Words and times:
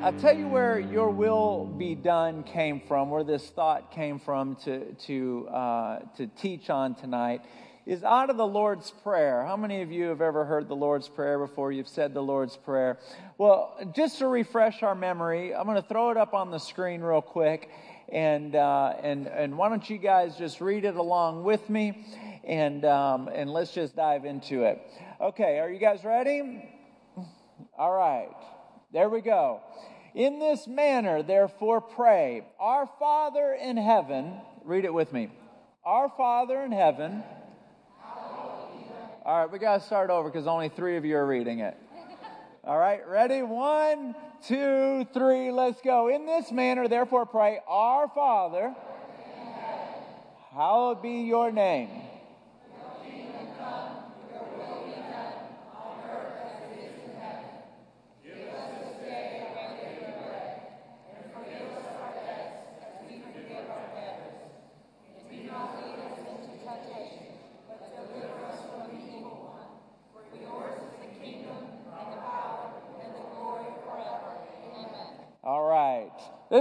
I'll 0.00 0.12
tell 0.12 0.36
you 0.36 0.46
where 0.46 0.78
your 0.78 1.10
will 1.10 1.64
be 1.64 1.96
done 1.96 2.44
came 2.44 2.80
from, 2.86 3.10
where 3.10 3.24
this 3.24 3.50
thought 3.50 3.90
came 3.90 4.20
from 4.20 4.54
to, 4.64 4.92
to, 4.92 5.48
uh, 5.48 5.98
to 6.16 6.28
teach 6.28 6.70
on 6.70 6.94
tonight, 6.94 7.42
is 7.84 8.04
out 8.04 8.30
of 8.30 8.36
the 8.36 8.46
Lord's 8.46 8.92
Prayer. 9.02 9.44
How 9.44 9.56
many 9.56 9.82
of 9.82 9.90
you 9.90 10.04
have 10.04 10.20
ever 10.20 10.44
heard 10.44 10.68
the 10.68 10.76
Lord's 10.76 11.08
Prayer 11.08 11.36
before? 11.40 11.72
You've 11.72 11.88
said 11.88 12.14
the 12.14 12.22
Lord's 12.22 12.56
Prayer. 12.56 13.00
Well, 13.38 13.76
just 13.92 14.18
to 14.20 14.28
refresh 14.28 14.84
our 14.84 14.94
memory, 14.94 15.52
I'm 15.52 15.66
going 15.66 15.82
to 15.82 15.88
throw 15.88 16.10
it 16.10 16.16
up 16.16 16.32
on 16.32 16.52
the 16.52 16.58
screen 16.58 17.00
real 17.00 17.20
quick. 17.20 17.68
And, 18.08 18.54
uh, 18.54 18.94
and, 19.02 19.26
and 19.26 19.58
why 19.58 19.68
don't 19.68 19.90
you 19.90 19.98
guys 19.98 20.36
just 20.36 20.60
read 20.60 20.84
it 20.84 20.94
along 20.94 21.42
with 21.42 21.68
me? 21.68 22.06
And, 22.44 22.84
um, 22.84 23.28
and 23.34 23.52
let's 23.52 23.72
just 23.72 23.96
dive 23.96 24.24
into 24.24 24.62
it. 24.62 24.80
Okay, 25.20 25.58
are 25.58 25.68
you 25.68 25.80
guys 25.80 26.04
ready? 26.04 26.72
All 27.76 27.92
right. 27.92 28.30
There 28.90 29.10
we 29.10 29.20
go. 29.20 29.60
In 30.18 30.40
this 30.40 30.66
manner, 30.66 31.22
therefore, 31.22 31.80
pray. 31.80 32.44
Our 32.58 32.90
Father 32.98 33.52
in 33.52 33.76
heaven, 33.76 34.34
read 34.64 34.84
it 34.84 34.92
with 34.92 35.12
me. 35.12 35.30
Our 35.84 36.08
Father 36.16 36.60
in 36.62 36.72
heaven. 36.72 37.22
All 39.24 39.42
right, 39.42 39.48
we 39.48 39.60
got 39.60 39.80
to 39.80 39.86
start 39.86 40.10
over 40.10 40.28
because 40.28 40.48
only 40.48 40.70
three 40.70 40.96
of 40.96 41.04
you 41.04 41.16
are 41.16 41.24
reading 41.24 41.60
it. 41.60 41.76
All 42.64 42.76
right, 42.76 43.06
ready? 43.06 43.42
One, 43.42 44.16
two, 44.44 45.06
three, 45.14 45.52
let's 45.52 45.80
go. 45.82 46.08
In 46.08 46.26
this 46.26 46.50
manner, 46.50 46.88
therefore, 46.88 47.24
pray. 47.24 47.60
Our 47.68 48.08
Father, 48.08 48.74
hallowed 50.52 51.00
be 51.00 51.20
your 51.28 51.52
name. 51.52 52.07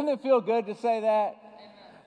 Doesn't 0.07 0.21
it 0.21 0.23
feel 0.23 0.39
good 0.39 0.67
to 0.67 0.75
say 0.75 1.01
that? 1.01 1.35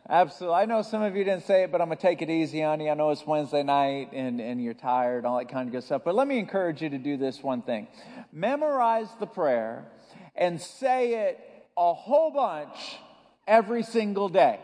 Absolutely. 0.09 0.57
I 0.57 0.65
know 0.65 0.81
some 0.81 1.03
of 1.03 1.15
you 1.15 1.23
didn't 1.23 1.45
say 1.45 1.65
it, 1.65 1.71
but 1.71 1.83
I'm 1.83 1.89
going 1.89 1.99
to 1.99 2.03
take 2.03 2.23
it 2.23 2.31
easy 2.31 2.63
on 2.63 2.81
you. 2.81 2.89
I 2.89 2.95
know 2.95 3.11
it's 3.11 3.27
Wednesday 3.27 3.63
night 3.63 4.13
and, 4.15 4.41
and 4.41 4.65
you're 4.65 4.73
tired, 4.73 5.27
all 5.27 5.37
that 5.37 5.51
kind 5.51 5.69
of 5.69 5.73
good 5.75 5.85
stuff. 5.85 6.01
But 6.03 6.15
let 6.15 6.27
me 6.27 6.39
encourage 6.39 6.81
you 6.81 6.89
to 6.89 6.97
do 6.97 7.19
this 7.19 7.43
one 7.43 7.61
thing 7.61 7.89
memorize 8.33 9.09
the 9.19 9.27
prayer 9.27 9.85
and 10.35 10.59
say 10.59 11.29
it 11.29 11.41
a 11.77 11.93
whole 11.93 12.31
bunch 12.31 12.97
every 13.47 13.83
single 13.83 14.31
day. 14.31 14.61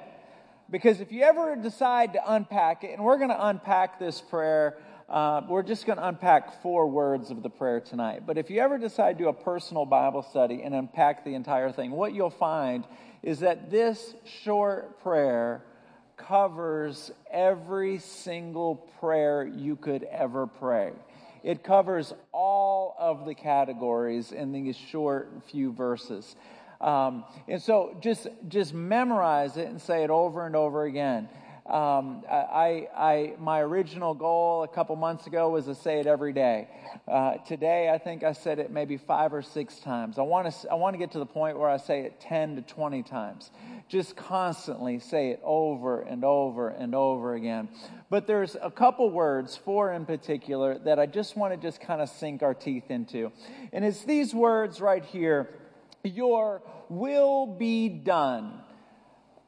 Because 0.70 1.03
if 1.03 1.12
you 1.12 1.20
ever 1.20 1.57
decide 1.57 2.14
to 2.14 2.33
unpack 2.33 2.84
it, 2.84 2.92
and 2.92 3.05
we're 3.05 3.19
going 3.19 3.29
to 3.29 3.47
unpack 3.48 3.98
this 3.98 4.19
prayer 4.19 4.79
uh, 5.09 5.43
we're 5.49 5.62
just 5.62 5.87
going 5.87 5.99
to 5.99 6.09
unpack 6.09 6.62
four 6.62 6.89
words 6.89 7.31
of 7.31 7.43
the 7.43 7.49
prayer 7.49 7.81
tonight. 7.81 8.23
But 8.27 8.39
if 8.39 8.51
you 8.51 8.61
ever 8.61 8.77
decide 8.77 9.19
to 9.19 9.25
do 9.25 9.29
a 9.29 9.33
personal 9.33 9.85
Bible 9.85 10.23
study 10.23 10.63
and 10.63 10.75
unpack 10.75 11.25
the 11.25 11.35
entire 11.35 11.71
thing, 11.71 11.93
what 11.93 12.13
you'll 12.13 12.31
find 12.31 12.85
is 13.23 13.41
that 13.41 13.71
this 13.71 14.15
short 14.43 15.01
prayer 15.03 15.63
covers 16.17 17.13
every 17.31 17.98
single 17.98 18.77
prayer 18.98 19.47
you 19.47 19.77
could 19.77 20.03
ever 20.05 20.47
pray. 20.47 20.93
It 21.45 21.63
covers 21.63 22.13
all 22.33 22.97
of 22.98 23.27
the 23.27 23.35
categories 23.35 24.33
in 24.33 24.51
these 24.51 24.77
short 24.77 25.31
few 25.48 25.73
verses. 25.73 26.35
Um, 26.81 27.25
and 27.47 27.63
so 27.63 27.97
just, 28.01 28.27
just 28.48 28.75
memorize 28.75 29.57
it 29.57 29.69
and 29.69 29.80
say 29.80 30.03
it 30.03 30.11
over 30.11 30.47
and 30.47 30.57
over 30.57 30.85
again. 30.85 31.29
Um, 31.69 32.23
I, 32.31 32.87
I, 32.97 33.35
my 33.41 33.61
original 33.61 34.15
goal 34.15 34.63
a 34.63 34.69
couple 34.69 34.95
months 34.95 35.27
ago 35.27 35.49
was 35.49 35.65
to 35.65 35.75
say 35.75 35.99
it 35.99 36.07
every 36.07 36.33
day. 36.33 36.69
Uh, 37.09 37.39
today, 37.39 37.91
I 37.91 37.99
think 37.99 38.23
I 38.23 38.35
said 38.35 38.61
it 38.61 38.71
maybe 38.71 38.97
five 38.97 39.35
or 39.35 39.43
six 39.43 39.81
times. 39.81 40.17
I 40.17 40.23
want 40.23 40.49
to, 40.49 40.71
I 40.71 40.75
want 40.75 40.95
to 40.95 40.99
get 40.99 41.11
to 41.13 41.19
the 41.19 41.27
point 41.27 41.59
where 41.59 41.69
I 41.69 41.79
say 41.79 42.03
it 42.03 42.21
10 42.21 42.57
to 42.57 42.63
20 42.63 43.03
times. 43.03 43.51
Just 43.89 44.15
constantly 44.15 45.01
say 45.01 45.31
it 45.31 45.41
over 45.43 46.03
and 46.03 46.25
over 46.25 46.69
and 46.69 46.95
over 46.95 47.35
again. 47.35 47.69
But 48.11 48.29
there's 48.29 48.57
a 48.63 48.71
couple 48.71 49.11
words, 49.11 49.57
four 49.57 49.93
in 49.93 50.07
particular, 50.07 50.79
that 50.79 51.01
I 51.01 51.07
just 51.07 51.37
want 51.37 51.53
to 51.53 51.57
just 51.57 51.81
kind 51.81 52.01
of 52.01 52.09
sink 52.09 52.45
our 52.45 52.55
teeth 52.55 52.93
into. 52.93 53.33
And 53.73 53.85
it's 53.85 54.05
these 54.05 54.33
words 54.33 54.81
right 54.81 55.05
here 55.05 55.51
Your 56.05 56.63
will 56.89 57.48
be 57.48 57.89
done. 57.89 58.61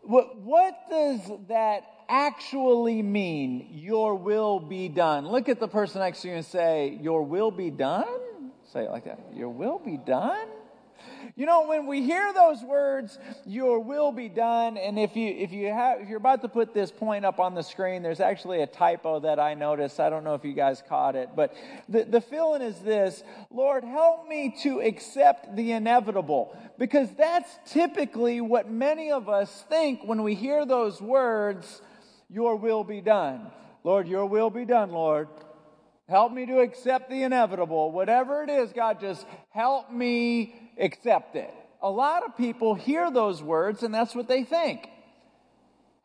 What, 0.02 0.38
what 0.38 0.74
does 0.90 1.20
that 1.46 1.84
actually 2.08 3.02
mean, 3.02 3.68
your 3.72 4.14
will 4.14 4.60
be 4.60 4.88
done? 4.88 5.28
Look 5.28 5.48
at 5.48 5.60
the 5.60 5.68
person 5.68 6.00
next 6.00 6.22
to 6.22 6.28
you 6.28 6.34
and 6.34 6.44
say, 6.44 6.98
your 7.00 7.22
will 7.22 7.50
be 7.50 7.70
done? 7.70 8.06
Say 8.72 8.84
it 8.84 8.90
like 8.90 9.04
that. 9.04 9.18
Your 9.34 9.48
will 9.48 9.78
be 9.78 9.96
done? 9.96 10.48
You 11.36 11.46
know, 11.46 11.66
when 11.68 11.86
we 11.86 12.02
hear 12.02 12.32
those 12.32 12.62
words, 12.62 13.18
your 13.46 13.78
will 13.78 14.10
be 14.10 14.28
done, 14.28 14.76
and 14.76 14.98
if 14.98 15.14
you 15.14 15.28
if 15.28 15.52
you 15.52 15.68
have 15.68 16.00
if 16.00 16.08
you're 16.08 16.18
about 16.18 16.42
to 16.42 16.48
put 16.48 16.74
this 16.74 16.90
point 16.90 17.24
up 17.24 17.38
on 17.38 17.54
the 17.54 17.62
screen, 17.62 18.02
there's 18.02 18.20
actually 18.20 18.62
a 18.62 18.66
typo 18.66 19.20
that 19.20 19.38
I 19.38 19.54
noticed. 19.54 20.00
I 20.00 20.10
don't 20.10 20.24
know 20.24 20.34
if 20.34 20.44
you 20.44 20.52
guys 20.52 20.82
caught 20.88 21.14
it, 21.14 21.30
but 21.36 21.54
the, 21.88 22.04
the 22.04 22.20
feeling 22.20 22.62
is 22.62 22.78
this 22.80 23.22
Lord, 23.50 23.84
help 23.84 24.28
me 24.28 24.54
to 24.62 24.80
accept 24.80 25.54
the 25.54 25.72
inevitable. 25.72 26.56
Because 26.76 27.08
that's 27.14 27.58
typically 27.66 28.40
what 28.40 28.70
many 28.70 29.12
of 29.12 29.28
us 29.28 29.64
think 29.68 30.02
when 30.04 30.22
we 30.22 30.34
hear 30.34 30.66
those 30.66 31.00
words, 31.00 31.82
your 32.28 32.56
will 32.56 32.84
be 32.84 33.00
done. 33.00 33.50
Lord, 33.84 34.08
your 34.08 34.26
will 34.26 34.50
be 34.50 34.64
done, 34.64 34.90
Lord. 34.92 35.28
Help 36.08 36.32
me 36.32 36.46
to 36.46 36.60
accept 36.60 37.10
the 37.10 37.22
inevitable. 37.22 37.92
Whatever 37.92 38.42
it 38.42 38.50
is, 38.50 38.72
God, 38.72 39.00
just 39.00 39.26
help 39.50 39.92
me 39.92 40.54
accept 40.78 41.36
it. 41.36 41.52
A 41.82 41.90
lot 41.90 42.24
of 42.24 42.36
people 42.36 42.74
hear 42.74 43.10
those 43.10 43.42
words 43.42 43.82
and 43.82 43.94
that's 43.94 44.14
what 44.14 44.26
they 44.26 44.42
think. 44.44 44.88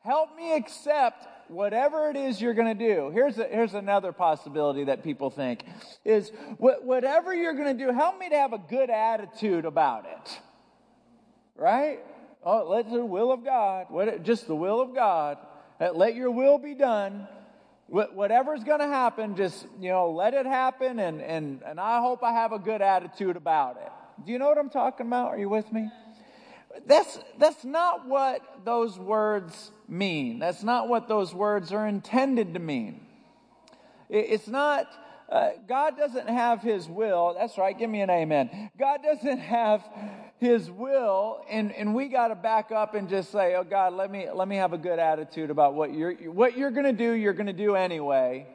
Help 0.03 0.35
me 0.35 0.55
accept 0.55 1.27
whatever 1.49 2.09
it 2.09 2.17
is 2.17 2.41
you're 2.41 2.53
going 2.53 2.77
to 2.77 2.87
do. 2.87 3.09
Here's, 3.11 3.37
a, 3.37 3.45
here's 3.45 3.73
another 3.73 4.11
possibility 4.11 4.85
that 4.85 5.03
people 5.03 5.29
think 5.29 5.63
is 6.03 6.31
whatever 6.57 7.33
you're 7.33 7.53
going 7.53 7.77
to 7.77 7.85
do, 7.85 7.91
help 7.91 8.19
me 8.19 8.29
to 8.29 8.35
have 8.35 8.51
a 8.51 8.57
good 8.57 8.89
attitude 8.89 9.63
about 9.63 10.05
it. 10.05 10.39
Right? 11.55 11.99
Oh, 12.43 12.67
let 12.67 12.91
the 12.91 13.05
will 13.05 13.31
of 13.31 13.45
God, 13.45 13.85
what, 13.89 14.23
just 14.23 14.47
the 14.47 14.55
will 14.55 14.81
of 14.81 14.93
God. 14.93 15.37
Let 15.79 16.15
your 16.15 16.31
will 16.31 16.57
be 16.57 16.75
done. 16.75 17.27
Whatever's 17.87 18.63
going 18.63 18.79
to 18.79 18.87
happen, 18.87 19.35
just, 19.35 19.67
you 19.79 19.89
know, 19.89 20.09
let 20.11 20.33
it 20.33 20.45
happen, 20.45 20.99
and, 20.99 21.21
and, 21.21 21.61
and 21.63 21.79
I 21.79 21.99
hope 21.99 22.23
I 22.23 22.31
have 22.31 22.51
a 22.51 22.59
good 22.59 22.81
attitude 22.81 23.35
about 23.35 23.77
it. 23.77 23.91
Do 24.25 24.31
you 24.31 24.39
know 24.39 24.47
what 24.47 24.57
I'm 24.57 24.69
talking 24.69 25.05
about? 25.05 25.27
Are 25.27 25.37
you 25.37 25.49
with 25.49 25.71
me? 25.71 25.91
That's, 26.87 27.19
that's 27.37 27.63
not 27.63 28.07
what 28.07 28.41
those 28.65 28.97
words 28.97 29.71
mean. 29.87 30.39
That's 30.39 30.63
not 30.63 30.87
what 30.87 31.07
those 31.07 31.33
words 31.33 31.71
are 31.71 31.85
intended 31.85 32.53
to 32.55 32.59
mean. 32.59 33.05
It's 34.09 34.47
not, 34.47 34.87
uh, 35.29 35.49
God 35.67 35.97
doesn't 35.97 36.29
have 36.29 36.61
His 36.61 36.87
will. 36.87 37.35
That's 37.37 37.57
right, 37.57 37.77
give 37.77 37.89
me 37.89 38.01
an 38.01 38.09
amen. 38.09 38.71
God 38.79 39.01
doesn't 39.03 39.39
have 39.39 39.87
his 40.39 40.69
will 40.69 41.43
and, 41.49 41.71
and 41.71 41.95
we 41.95 42.09
got 42.09 42.27
to 42.27 42.35
back 42.35 42.71
up 42.71 42.95
and 42.95 43.07
just 43.07 43.31
say 43.31 43.55
oh 43.55 43.63
god 43.63 43.93
let 43.93 44.11
me 44.11 44.27
let 44.33 44.47
me 44.47 44.57
have 44.57 44.73
a 44.73 44.77
good 44.77 44.99
attitude 44.99 45.49
about 45.49 45.73
what 45.73 45.93
you're 45.93 46.13
what 46.31 46.57
you're 46.57 46.71
going 46.71 46.85
to 46.85 46.91
do 46.93 47.13
you're 47.13 47.33
going 47.33 47.47
to 47.47 47.53
do 47.53 47.75
anyway. 47.75 48.45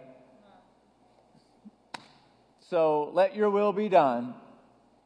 So 2.70 3.10
let 3.14 3.34
your 3.34 3.48
will 3.48 3.72
be 3.72 3.88
done. 3.88 4.34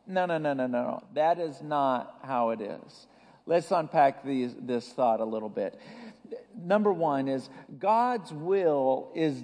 No 0.07 0.27
no 0.27 0.39
no 0.39 0.53
no 0.53 0.67
no. 0.67 1.05
That 1.15 1.39
is 1.39 1.63
not 1.63 2.19
how 2.23 2.51
it 2.51 2.61
is. 2.61 3.07
Let's 3.47 3.71
unpack 3.71 4.25
these, 4.25 4.55
this 4.61 4.89
thought 4.93 5.21
a 5.21 5.25
little 5.25 5.49
bit. 5.49 5.79
Number 6.57 6.93
one 6.93 7.29
is 7.29 7.49
god's 7.79 8.33
will 8.33 9.11
is 9.15 9.43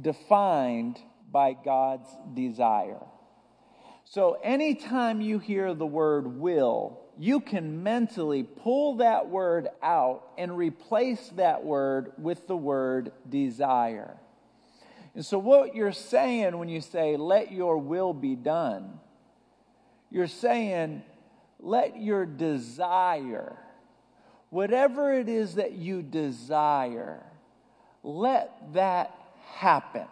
defined 0.00 0.98
by 1.30 1.52
god's 1.52 2.08
desire 2.34 3.02
so, 4.04 4.38
anytime 4.42 5.20
you 5.20 5.38
hear 5.38 5.74
the 5.74 5.86
word 5.86 6.38
will, 6.38 7.00
you 7.18 7.40
can 7.40 7.82
mentally 7.82 8.42
pull 8.42 8.96
that 8.96 9.28
word 9.28 9.68
out 9.82 10.28
and 10.36 10.56
replace 10.56 11.28
that 11.36 11.64
word 11.64 12.12
with 12.18 12.46
the 12.46 12.56
word 12.56 13.12
desire. 13.28 14.16
And 15.14 15.24
so, 15.24 15.38
what 15.38 15.74
you're 15.74 15.92
saying 15.92 16.58
when 16.58 16.68
you 16.68 16.80
say, 16.80 17.16
let 17.16 17.50
your 17.50 17.78
will 17.78 18.12
be 18.12 18.36
done, 18.36 19.00
you're 20.10 20.26
saying, 20.26 21.02
let 21.58 22.00
your 22.00 22.26
desire, 22.26 23.56
whatever 24.50 25.12
it 25.14 25.28
is 25.28 25.54
that 25.54 25.72
you 25.72 26.02
desire, 26.02 27.24
let 28.02 28.74
that 28.74 29.16
happen. 29.54 30.06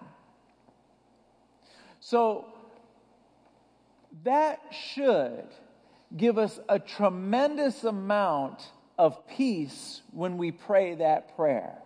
So, 2.00 2.52
that 4.25 4.61
should 4.70 5.47
give 6.17 6.38
us 6.38 6.61
a 6.69 6.79
tremendous 6.79 7.85
amount 7.85 8.62
of 8.99 9.26
peace 9.26 10.03
when 10.12 10.37
we 10.37 10.53
pray 10.53 10.94
that 10.97 11.35
prayer. 11.35 11.79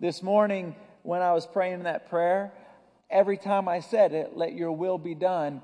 This 0.00 0.22
morning, 0.22 0.74
when 1.02 1.22
I 1.22 1.32
was 1.32 1.46
praying 1.46 1.84
that 1.84 2.10
prayer, 2.10 2.52
every 3.08 3.36
time 3.36 3.68
I 3.68 3.80
said 3.80 4.12
it, 4.12 4.36
let 4.36 4.54
your 4.54 4.72
will 4.72 4.98
be 4.98 5.14
done, 5.14 5.62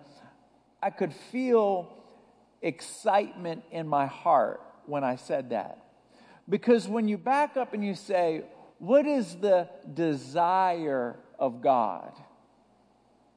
I 0.82 0.90
could 0.90 1.12
feel 1.12 1.93
excitement 2.62 3.64
in 3.72 3.88
my 3.88 4.06
heart 4.06 4.61
when 4.87 5.02
I 5.02 5.16
said 5.16 5.50
that. 5.50 5.78
Because 6.49 6.87
when 6.88 7.08
you 7.08 7.19
back 7.19 7.56
up 7.56 7.75
and 7.75 7.84
you 7.84 7.94
say, 7.94 8.44
What 8.78 9.06
is 9.06 9.37
the 9.37 9.69
desire 9.93 11.16
of 11.38 11.61
God? 11.61 12.12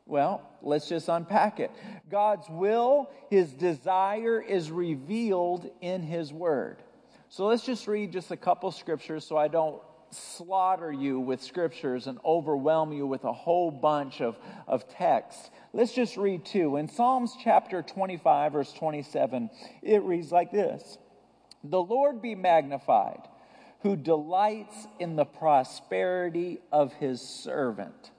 Well, 0.06 0.42
let's 0.62 0.90
just 0.90 1.08
unpack 1.10 1.60
it. 1.60 1.72
God's 2.10 2.50
will, 2.50 3.10
His 3.30 3.54
desire 3.54 4.42
is 4.42 4.72
revealed 4.72 5.70
in 5.82 6.04
His 6.04 6.34
Word. 6.34 6.84
So 7.30 7.46
let's 7.46 7.64
just 7.64 7.88
read 7.88 8.12
just 8.12 8.32
a 8.32 8.38
couple 8.38 8.72
scriptures 8.72 9.26
so 9.26 9.38
I 9.38 9.48
don't 9.48 9.82
slaughter 10.14 10.92
you 10.92 11.20
with 11.20 11.42
scriptures 11.42 12.08
and 12.08 12.20
overwhelm 12.26 12.92
you 12.92 13.08
with 13.08 13.24
a 13.24 13.34
whole 13.34 13.72
bunch 13.72 14.22
of, 14.22 14.36
of 14.68 14.88
text. 14.90 15.52
Let's 15.74 15.94
just 15.94 16.18
read 16.18 16.46
two. 16.46 16.78
In 16.78 16.88
Psalms 16.88 17.36
chapter 17.42 17.82
25, 17.82 18.54
verse 18.54 18.74
27, 18.74 19.50
it 19.82 20.04
reads 20.04 20.32
like 20.32 20.52
this 20.52 20.98
The 21.64 21.82
Lord 21.82 22.22
be 22.22 22.36
magnified, 22.36 23.28
who 23.82 23.96
delights 23.96 24.88
in 25.00 25.16
the 25.16 25.26
prosperity 25.26 26.60
of 26.72 26.94
his 26.94 27.22
servant. 27.22 28.12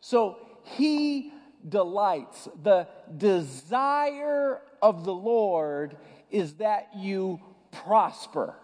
So 0.00 0.38
he 0.64 1.32
delights. 1.68 2.48
The 2.62 2.88
desire 3.16 4.60
of 4.82 5.04
the 5.04 5.14
Lord 5.14 5.96
is 6.30 6.54
that 6.54 6.90
you 6.96 7.40
prosper. 7.72 8.54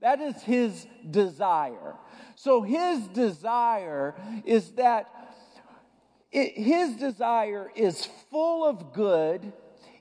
That 0.00 0.20
is 0.20 0.42
his 0.42 0.86
desire. 1.08 1.94
So 2.36 2.62
his 2.62 3.06
desire 3.08 4.14
is 4.44 4.72
that 4.72 5.08
it, 6.32 6.56
his 6.56 6.96
desire 6.96 7.70
is 7.74 8.08
full 8.30 8.64
of 8.64 8.92
good, 8.92 9.52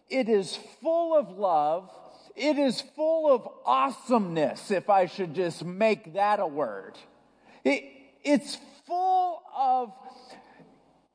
it 0.09 0.29
is 0.29 0.57
full 0.81 1.17
of 1.17 1.37
love, 1.37 1.89
it 2.35 2.57
is 2.57 2.81
full 2.81 3.33
of 3.33 3.47
awesomeness, 3.65 4.71
if 4.71 4.89
I 4.89 5.07
should 5.07 5.33
just 5.33 5.65
make 5.65 6.13
that 6.13 6.39
a 6.39 6.47
word. 6.47 6.97
It, 7.63 7.83
it's 8.23 8.57
full 8.85 9.41
of 9.57 9.91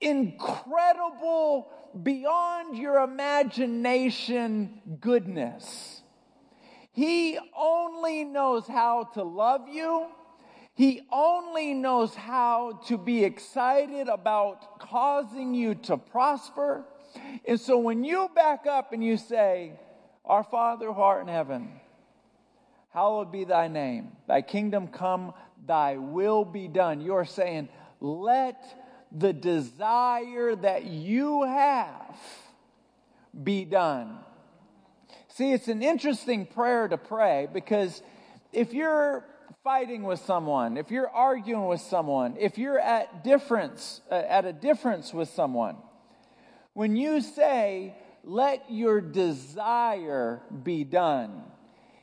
incredible, 0.00 1.68
beyond 2.02 2.76
your 2.76 2.98
imagination 2.98 4.80
goodness. 5.00 6.02
He 6.92 7.38
only 7.56 8.24
knows 8.24 8.66
how 8.66 9.04
to 9.14 9.22
love 9.22 9.68
you. 9.68 10.06
He 10.74 11.02
only 11.12 11.74
knows 11.74 12.14
how 12.14 12.80
to 12.86 12.98
be 12.98 13.24
excited 13.24 14.08
about 14.08 14.78
causing 14.80 15.54
you 15.54 15.74
to 15.76 15.96
prosper. 15.96 16.84
And 17.46 17.60
so 17.60 17.78
when 17.78 18.04
you 18.04 18.28
back 18.34 18.66
up 18.66 18.92
and 18.92 19.04
you 19.04 19.16
say, 19.16 19.72
Our 20.24 20.44
Father 20.44 20.92
who 20.92 21.00
art 21.00 21.22
in 21.22 21.28
heaven, 21.28 21.80
hallowed 22.90 23.30
be 23.30 23.44
thy 23.44 23.68
name, 23.68 24.12
thy 24.26 24.42
kingdom 24.42 24.88
come, 24.88 25.32
thy 25.66 25.96
will 25.96 26.44
be 26.44 26.68
done. 26.68 27.00
You're 27.00 27.24
saying, 27.24 27.68
Let 28.00 28.62
the 29.14 29.32
desire 29.32 30.56
that 30.56 30.84
you 30.84 31.44
have 31.44 32.16
be 33.42 33.64
done. 33.64 34.18
See, 35.28 35.52
it's 35.52 35.68
an 35.68 35.82
interesting 35.82 36.46
prayer 36.46 36.88
to 36.88 36.96
pray 36.96 37.48
because 37.52 38.02
if 38.52 38.72
you're 38.72 39.24
fighting 39.62 40.02
with 40.02 40.20
someone, 40.20 40.76
if 40.76 40.90
you're 40.90 41.08
arguing 41.08 41.66
with 41.66 41.80
someone, 41.80 42.36
if 42.38 42.58
you're 42.58 42.78
at 42.78 43.24
difference 43.24 44.00
uh, 44.10 44.14
at 44.14 44.44
a 44.44 44.52
difference 44.52 45.12
with 45.12 45.28
someone, 45.28 45.76
when 46.72 46.96
you 46.96 47.20
say, 47.20 47.94
"Let 48.22 48.70
your 48.70 49.00
desire 49.00 50.40
be 50.62 50.84
done," 50.84 51.42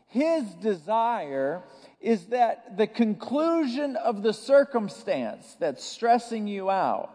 his 0.08 0.44
desire 0.56 1.64
is 2.02 2.26
that 2.28 2.78
the 2.78 2.88
conclusion 2.88 3.96
of 3.96 4.24
the 4.24 4.34
circumstance 4.34 5.56
that's 5.60 5.84
stressing 5.84 6.48
you 6.48 6.70
out 6.70 7.12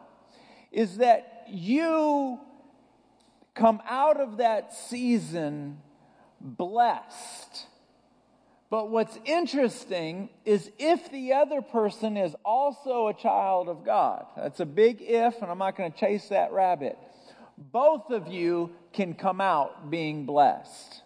is 0.70 0.98
that 0.98 1.44
you 1.48 2.38
come 3.54 3.82
out 3.88 4.20
of 4.20 4.36
that 4.36 4.72
season 4.72 5.78
blessed. 6.40 7.66
But 8.68 8.90
what's 8.90 9.18
interesting 9.24 10.28
is 10.44 10.70
if 10.78 11.10
the 11.10 11.32
other 11.32 11.62
person 11.62 12.16
is 12.16 12.34
also 12.44 13.08
a 13.08 13.14
child 13.14 13.68
of 13.68 13.84
God, 13.84 14.26
that's 14.36 14.60
a 14.60 14.66
big 14.66 14.98
if, 15.00 15.40
and 15.40 15.50
I'm 15.50 15.58
not 15.58 15.76
going 15.76 15.90
to 15.90 15.98
chase 15.98 16.28
that 16.28 16.52
rabbit. 16.52 16.98
Both 17.58 18.10
of 18.10 18.28
you 18.28 18.70
can 18.92 19.14
come 19.14 19.40
out 19.40 19.90
being 19.90 20.26
blessed. 20.26 21.02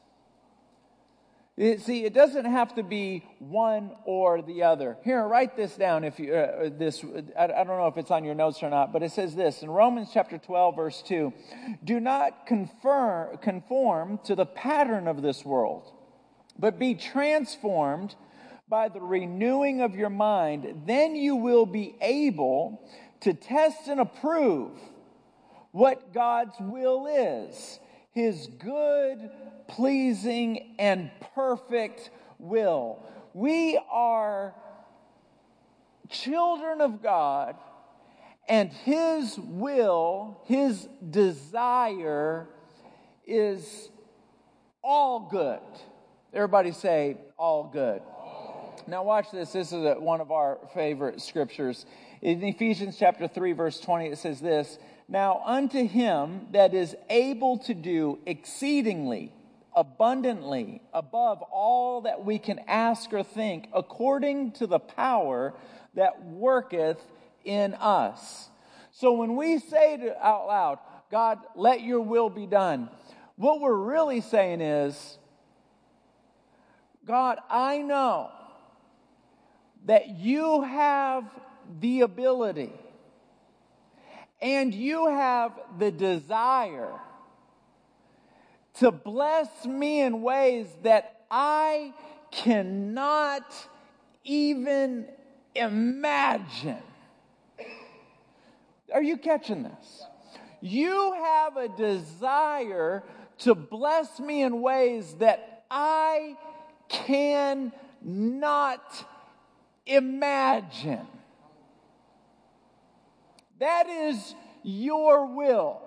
See, 1.61 2.07
it 2.07 2.15
doesn't 2.15 2.47
have 2.47 2.75
to 2.77 2.83
be 2.83 3.23
one 3.39 3.91
or 4.07 4.41
the 4.41 4.63
other. 4.63 4.97
Here, 5.05 5.23
write 5.29 5.59
this 5.59 5.77
down. 5.77 6.05
If 6.05 6.19
you 6.19 6.33
uh, 6.33 6.71
this, 6.73 7.05
I, 7.39 7.45
I 7.45 7.65
don't 7.65 7.67
know 7.67 7.87
if 7.87 7.99
it's 7.99 8.11
on 8.11 8.25
your 8.25 8.35
notes 8.35 8.63
or 8.63 8.71
not, 8.71 8.95
but 8.95 9.03
it 9.03 9.13
says 9.13 9.35
this 9.35 9.61
in 9.63 9.69
Romans 9.69 10.09
chapter 10.11 10.39
twelve, 10.39 10.77
verse 10.77 11.03
two: 11.03 11.35
Do 11.85 12.01
not 12.01 12.47
conform 12.47 13.37
conform 13.43 14.21
to 14.25 14.35
the 14.35 14.47
pattern 14.47 15.07
of 15.07 15.21
this 15.21 15.45
world, 15.45 15.93
but 16.59 16.79
be 16.79 16.95
transformed 16.95 18.15
by 18.67 18.89
the 18.89 19.03
renewing 19.03 19.83
of 19.83 19.95
your 19.95 20.09
mind. 20.09 20.85
Then 20.87 21.15
you 21.15 21.37
will 21.37 21.67
be 21.67 21.95
able 22.01 22.89
to 23.21 23.35
test 23.35 23.87
and 23.87 24.01
approve 24.01 24.71
what 25.73 26.15
God's 26.15 26.57
will 26.59 27.07
is, 27.07 27.79
His 28.13 28.47
good 28.47 29.31
pleasing, 29.71 30.75
and 30.79 31.11
perfect 31.35 32.11
will. 32.39 33.05
We 33.35 33.81
are 33.91 34.55
children 36.09 36.81
of 36.81 37.03
God, 37.03 37.57
and 38.49 38.73
His 38.73 39.39
will, 39.39 40.43
His 40.47 40.89
desire 41.09 42.49
is 43.27 43.89
all 44.83 45.29
good. 45.31 45.61
Everybody 46.33 46.73
say, 46.73 47.17
all 47.39 47.71
good. 47.73 48.03
Now, 48.87 49.05
watch 49.05 49.31
this. 49.31 49.53
This 49.53 49.73
is 49.73 49.97
one 49.99 50.21
of 50.21 50.33
our 50.33 50.59
favorite 50.75 51.21
scriptures. 51.21 51.87
In 52.23 52.43
Ephesians 52.43 52.97
chapter 52.99 53.29
3, 53.29 53.53
verse 53.53 53.79
20, 53.79 54.07
it 54.07 54.19
says 54.19 54.41
this 54.41 54.79
Now, 55.09 55.43
unto 55.45 55.87
him 55.87 56.49
that 56.51 56.75
is 56.75 56.97
able 57.09 57.59
to 57.59 57.75
do 57.75 58.19
exceedingly 58.27 59.33
abundantly 59.75 60.83
above 60.93 61.43
all 61.43 62.03
that 62.03 62.25
we 62.25 62.39
can 62.39 62.61
ask 62.67 63.13
or 63.13 63.23
think, 63.23 63.69
according 63.73 64.53
to 64.53 64.67
the 64.67 64.79
power 64.79 65.55
that 65.95 66.25
worketh 66.25 67.01
in 67.45 67.75
us. 67.75 68.49
So 68.93 69.13
when 69.13 69.37
we 69.37 69.59
say 69.59 69.97
to, 69.97 70.27
out 70.27 70.47
loud, 70.47 70.79
God, 71.11 71.39
let 71.55 71.83
your 71.83 72.01
will 72.01 72.31
be 72.31 72.47
done, 72.47 72.89
what 73.37 73.61
we're 73.61 73.75
really 73.75 74.21
saying 74.21 74.61
is, 74.61 75.19
God, 77.07 77.39
I 77.49 77.79
know 77.79 78.31
that 79.87 80.11
you 80.11 80.63
have 80.63 81.25
the 81.81 82.03
ability 82.03 82.73
and 84.43 84.75
you 84.75 85.09
have 85.09 85.53
the 85.79 85.91
desire 85.91 86.93
to 88.81 88.91
bless 88.91 89.67
me 89.67 90.01
in 90.01 90.23
ways 90.23 90.67
that 90.83 91.25
I 91.31 91.93
cannot 92.31 93.45
even 94.25 95.07
imagine. 95.55 96.83
Are 98.95 99.03
you 99.03 99.19
catching 99.19 99.65
this? 99.65 100.03
You 100.63 101.13
have 101.13 101.59
a 101.59 101.69
desire 101.69 103.05
to 103.41 103.55
bless 103.55 104.19
me 104.19 104.43
in 104.43 104.63
ways 104.63 105.13
that 105.17 105.65
I 105.71 106.39
cannot 106.89 107.75
imagine. 109.85 111.07
That 113.59 113.91
is 113.91 114.35
your 114.63 115.27
will. 115.27 115.83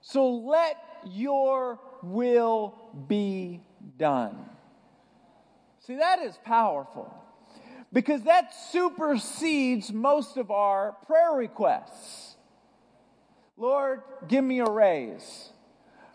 So 0.00 0.30
let 0.30 0.78
your 1.06 1.78
will 2.02 2.74
be 3.08 3.60
done. 3.98 4.36
See, 5.80 5.96
that 5.96 6.20
is 6.20 6.38
powerful 6.44 7.12
because 7.92 8.22
that 8.22 8.54
supersedes 8.70 9.92
most 9.92 10.36
of 10.36 10.50
our 10.50 10.92
prayer 11.06 11.32
requests. 11.32 12.36
Lord, 13.56 14.02
give 14.28 14.44
me 14.44 14.60
a 14.60 14.64
raise. 14.64 15.50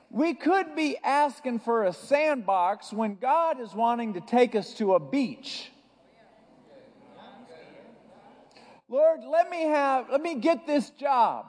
we 0.09 0.33
could 0.33 0.75
be 0.75 0.97
asking 1.03 1.59
for 1.59 1.83
a 1.83 1.93
sandbox 1.93 2.93
when 2.93 3.15
God 3.15 3.59
is 3.59 3.73
wanting 3.73 4.13
to 4.13 4.21
take 4.21 4.55
us 4.55 4.73
to 4.75 4.93
a 4.93 4.99
beach. 4.99 5.69
Lord, 8.89 9.19
let 9.29 9.49
me 9.49 9.63
have, 9.63 10.09
let 10.09 10.21
me 10.21 10.35
get 10.35 10.65
this 10.65 10.89
job. 10.91 11.45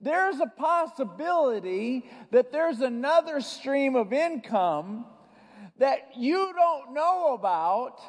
There's 0.00 0.40
a 0.40 0.46
possibility 0.46 2.08
that 2.30 2.52
there's 2.52 2.80
another 2.80 3.40
stream 3.40 3.96
of 3.96 4.12
income 4.12 5.04
that 5.78 6.10
you 6.16 6.52
don't 6.54 6.94
know 6.94 7.34
about. 7.34 8.00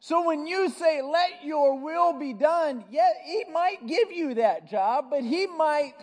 So 0.00 0.26
when 0.26 0.46
you 0.46 0.68
say, 0.68 1.00
let 1.00 1.44
your 1.44 1.78
will 1.80 2.18
be 2.18 2.32
done, 2.32 2.84
yet 2.90 3.14
he 3.24 3.44
might 3.52 3.86
give 3.86 4.10
you 4.10 4.34
that 4.34 4.70
job, 4.70 5.06
but 5.10 5.22
he 5.22 5.46
might 5.46 5.94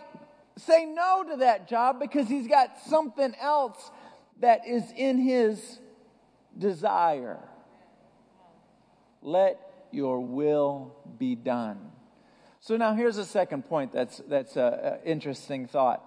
say 0.56 0.84
no 0.84 1.24
to 1.30 1.36
that 1.36 1.68
job 1.68 2.00
because 2.00 2.28
he's 2.28 2.48
got 2.48 2.80
something 2.86 3.34
else 3.40 3.90
that 4.40 4.66
is 4.66 4.84
in 4.96 5.18
his 5.18 5.78
desire. 6.58 7.38
Let 9.22 9.60
your 9.92 10.20
will 10.20 10.94
be 11.18 11.34
done. 11.34 11.90
So 12.60 12.76
now 12.76 12.94
here's 12.94 13.16
a 13.16 13.24
second 13.24 13.64
point 13.64 13.92
that's 13.92 14.18
that's 14.28 14.56
an 14.56 14.98
interesting 15.04 15.66
thought. 15.66 16.04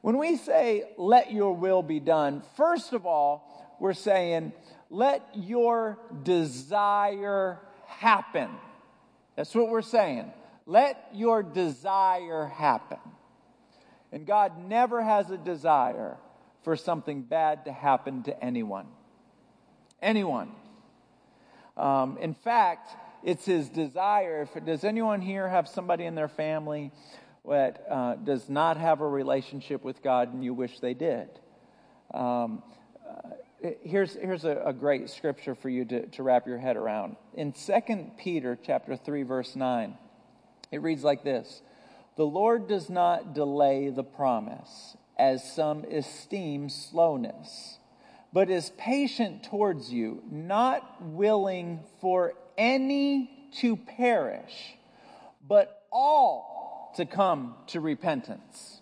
When 0.00 0.18
we 0.18 0.36
say 0.36 0.82
let 0.96 1.32
your 1.32 1.54
will 1.54 1.82
be 1.82 2.00
done, 2.00 2.42
first 2.56 2.92
of 2.92 3.06
all, 3.06 3.76
we're 3.78 3.92
saying 3.94 4.52
let 4.90 5.26
your 5.34 5.98
desire 6.24 7.60
happen. 7.86 8.50
That's 9.36 9.54
what 9.54 9.68
we're 9.68 9.80
saying. 9.80 10.32
Let 10.66 11.08
your 11.14 11.42
desire 11.42 12.46
happen. 12.46 12.98
And 14.10 14.26
God 14.26 14.58
never 14.58 15.02
has 15.02 15.30
a 15.30 15.38
desire 15.38 16.18
for 16.62 16.76
something 16.76 17.22
bad 17.22 17.64
to 17.64 17.72
happen 17.72 18.24
to 18.24 18.44
anyone. 18.44 18.86
Anyone. 20.02 20.50
Um, 21.76 22.18
in 22.18 22.34
fact, 22.34 22.90
it's 23.24 23.44
his 23.44 23.68
desire. 23.68 24.42
If, 24.42 24.64
does 24.64 24.84
anyone 24.84 25.20
here 25.20 25.48
have 25.48 25.68
somebody 25.68 26.04
in 26.04 26.14
their 26.14 26.28
family 26.28 26.92
that 27.48 27.84
uh, 27.90 28.14
does 28.16 28.48
not 28.48 28.76
have 28.76 29.00
a 29.00 29.08
relationship 29.08 29.84
with 29.84 30.02
God 30.02 30.32
and 30.32 30.44
you 30.44 30.54
wish 30.54 30.80
they 30.80 30.94
did? 30.94 31.28
Um, 32.12 32.62
uh, 33.08 33.70
here's 33.82 34.14
here's 34.14 34.44
a, 34.44 34.62
a, 34.66 34.72
great 34.72 35.08
scripture 35.08 35.54
for 35.54 35.68
you 35.68 35.84
to, 35.86 36.06
to 36.08 36.22
wrap 36.22 36.46
your 36.46 36.58
head 36.58 36.76
around. 36.76 37.16
In 37.34 37.52
2 37.52 38.10
Peter 38.18 38.58
chapter 38.62 38.96
3, 38.96 39.22
verse 39.22 39.56
9, 39.56 39.96
it 40.70 40.82
reads 40.82 41.04
like 41.04 41.24
this 41.24 41.62
The 42.16 42.26
Lord 42.26 42.68
does 42.68 42.90
not 42.90 43.34
delay 43.34 43.88
the 43.88 44.04
promise, 44.04 44.96
as 45.18 45.54
some 45.54 45.84
esteem 45.84 46.68
slowness, 46.68 47.78
but 48.32 48.50
is 48.50 48.70
patient 48.76 49.44
towards 49.44 49.90
you, 49.90 50.22
not 50.30 51.02
willing 51.02 51.80
for 52.00 52.34
any 52.56 53.50
to 53.60 53.76
perish, 53.76 54.74
but 55.46 55.82
all 55.90 56.92
to 56.96 57.06
come 57.06 57.54
to 57.68 57.80
repentance. 57.80 58.80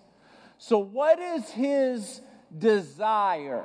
So, 0.58 0.78
what 0.78 1.18
is 1.18 1.48
his 1.50 2.20
desire 2.56 3.64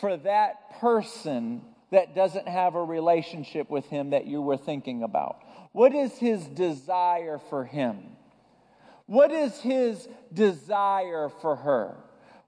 for 0.00 0.16
that 0.18 0.80
person 0.80 1.62
that 1.90 2.14
doesn't 2.14 2.48
have 2.48 2.74
a 2.74 2.82
relationship 2.82 3.70
with 3.70 3.86
him 3.86 4.10
that 4.10 4.26
you 4.26 4.40
were 4.40 4.56
thinking 4.56 5.02
about? 5.02 5.38
What 5.72 5.94
is 5.94 6.12
his 6.12 6.46
desire 6.46 7.38
for 7.50 7.64
him? 7.64 8.16
What 9.06 9.30
is 9.30 9.60
his 9.60 10.08
desire 10.32 11.28
for 11.40 11.56
her? 11.56 11.96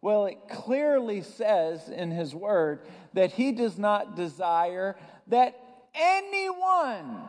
Well, 0.01 0.27
it 0.27 0.49
clearly 0.49 1.23
says 1.23 1.89
in 1.89 2.11
his 2.11 2.35
word 2.35 2.81
that 3.13 3.33
he 3.33 3.53
does 3.53 3.77
not 3.77 4.17
desire 4.17 4.97
that 5.27 5.59
anyone 5.97 7.23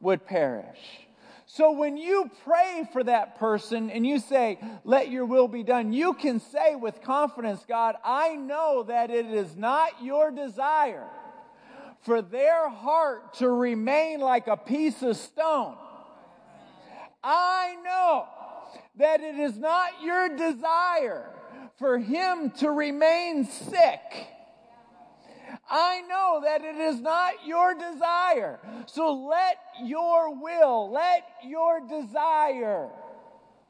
would 0.00 0.26
perish. 0.26 0.78
So 1.46 1.72
when 1.72 1.96
you 1.96 2.30
pray 2.44 2.88
for 2.92 3.04
that 3.04 3.38
person 3.38 3.88
and 3.88 4.06
you 4.06 4.18
say, 4.18 4.58
let 4.84 5.10
your 5.10 5.24
will 5.24 5.48
be 5.48 5.62
done, 5.62 5.92
you 5.92 6.12
can 6.14 6.40
say 6.40 6.74
with 6.74 7.02
confidence, 7.02 7.64
God, 7.66 7.94
I 8.04 8.34
know 8.34 8.82
that 8.88 9.10
it 9.10 9.26
is 9.26 9.56
not 9.56 10.02
your 10.02 10.30
desire 10.30 11.08
for 12.00 12.20
their 12.20 12.68
heart 12.68 13.34
to 13.34 13.48
remain 13.48 14.20
like 14.20 14.48
a 14.48 14.56
piece 14.56 15.02
of 15.02 15.16
stone. 15.16 15.76
I 17.22 17.76
know 17.84 18.26
that 18.96 19.20
it 19.20 19.36
is 19.36 19.56
not 19.56 20.02
your 20.02 20.36
desire 20.36 21.30
for 21.78 21.98
him 21.98 22.50
to 22.58 22.70
remain 22.70 23.44
sick 23.44 24.35
I 25.68 26.02
know 26.02 26.40
that 26.44 26.64
it 26.64 26.76
is 26.76 27.00
not 27.00 27.46
your 27.46 27.74
desire. 27.74 28.58
So 28.86 29.12
let 29.28 29.58
your 29.84 30.40
will, 30.40 30.90
let 30.90 31.24
your 31.44 31.80
desire 31.80 32.88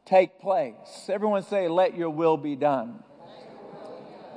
take 0.04 0.40
place. 0.40 1.09
Everyone 1.09 1.42
say, 1.42 1.68
let 1.68 1.97
your 1.97 2.11
will 2.11 2.37
be 2.37 2.56
done. 2.56 3.02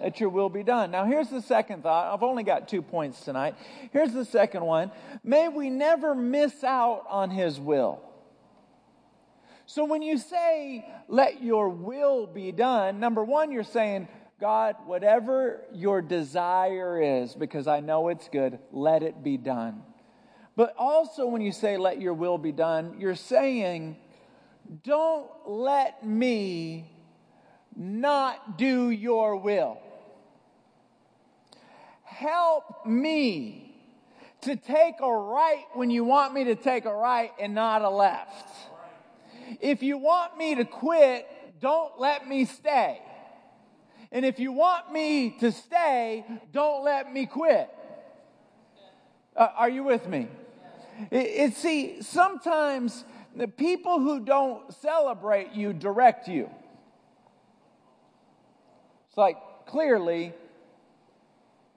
Let 0.01 0.19
your 0.19 0.29
will 0.29 0.49
be 0.49 0.63
done. 0.63 0.91
Now, 0.91 1.05
here's 1.05 1.29
the 1.29 1.41
second 1.41 1.83
thought. 1.83 2.13
I've 2.13 2.23
only 2.23 2.43
got 2.43 2.69
two 2.69 2.81
points 2.81 3.21
tonight. 3.21 3.55
Here's 3.91 4.13
the 4.13 4.23
second 4.23 4.63
one. 4.63 4.91
May 5.23 5.49
we 5.49 5.69
never 5.69 6.15
miss 6.15 6.63
out 6.63 7.05
on 7.09 7.29
His 7.29 7.59
will. 7.59 8.01
So, 9.65 9.85
when 9.85 10.01
you 10.01 10.17
say, 10.17 10.85
let 11.09 11.43
your 11.43 11.69
will 11.69 12.25
be 12.25 12.51
done, 12.51 12.99
number 12.99 13.23
one, 13.23 13.51
you're 13.51 13.63
saying, 13.63 14.07
God, 14.39 14.75
whatever 14.85 15.61
your 15.73 16.01
desire 16.01 17.01
is, 17.01 17.35
because 17.35 17.67
I 17.67 17.81
know 17.81 18.07
it's 18.07 18.29
good, 18.29 18.57
let 18.71 19.03
it 19.03 19.21
be 19.21 19.35
done. 19.35 19.83
But 20.55 20.73
also, 20.77 21.27
when 21.27 21.41
you 21.41 21.51
say, 21.51 21.77
let 21.77 21.99
your 21.99 22.13
will 22.13 22.37
be 22.37 22.53
done, 22.53 22.95
you're 22.99 23.15
saying, 23.15 23.97
don't 24.83 25.29
let 25.45 26.05
me 26.05 26.89
not 27.75 28.57
do 28.57 28.89
your 28.89 29.35
will. 29.35 29.77
Help 32.03 32.85
me 32.85 33.75
to 34.41 34.55
take 34.55 34.95
a 35.01 35.13
right 35.13 35.65
when 35.73 35.89
you 35.89 36.05
want 36.05 36.33
me 36.33 36.45
to 36.45 36.55
take 36.55 36.85
a 36.85 36.93
right 36.93 37.31
and 37.41 37.53
not 37.53 37.81
a 37.81 37.89
left. 37.89 38.49
If 39.59 39.83
you 39.83 39.97
want 39.97 40.37
me 40.37 40.55
to 40.55 40.65
quit, 40.65 41.27
don't 41.59 41.99
let 41.99 42.27
me 42.27 42.45
stay. 42.45 43.01
And 44.11 44.25
if 44.25 44.39
you 44.39 44.51
want 44.51 44.91
me 44.91 45.31
to 45.39 45.51
stay, 45.51 46.25
don't 46.51 46.83
let 46.83 47.11
me 47.11 47.25
quit. 47.25 47.69
Uh, 49.35 49.47
are 49.55 49.69
you 49.69 49.83
with 49.83 50.07
me? 50.07 50.27
It, 51.11 51.15
it, 51.17 51.53
see, 51.55 52.01
sometimes 52.01 53.05
the 53.35 53.47
people 53.47 53.99
who 53.99 54.19
don't 54.19 54.73
celebrate 54.73 55.53
you 55.53 55.73
direct 55.73 56.27
you. 56.27 56.49
It's 59.07 59.17
like, 59.17 59.37
clearly, 59.65 60.33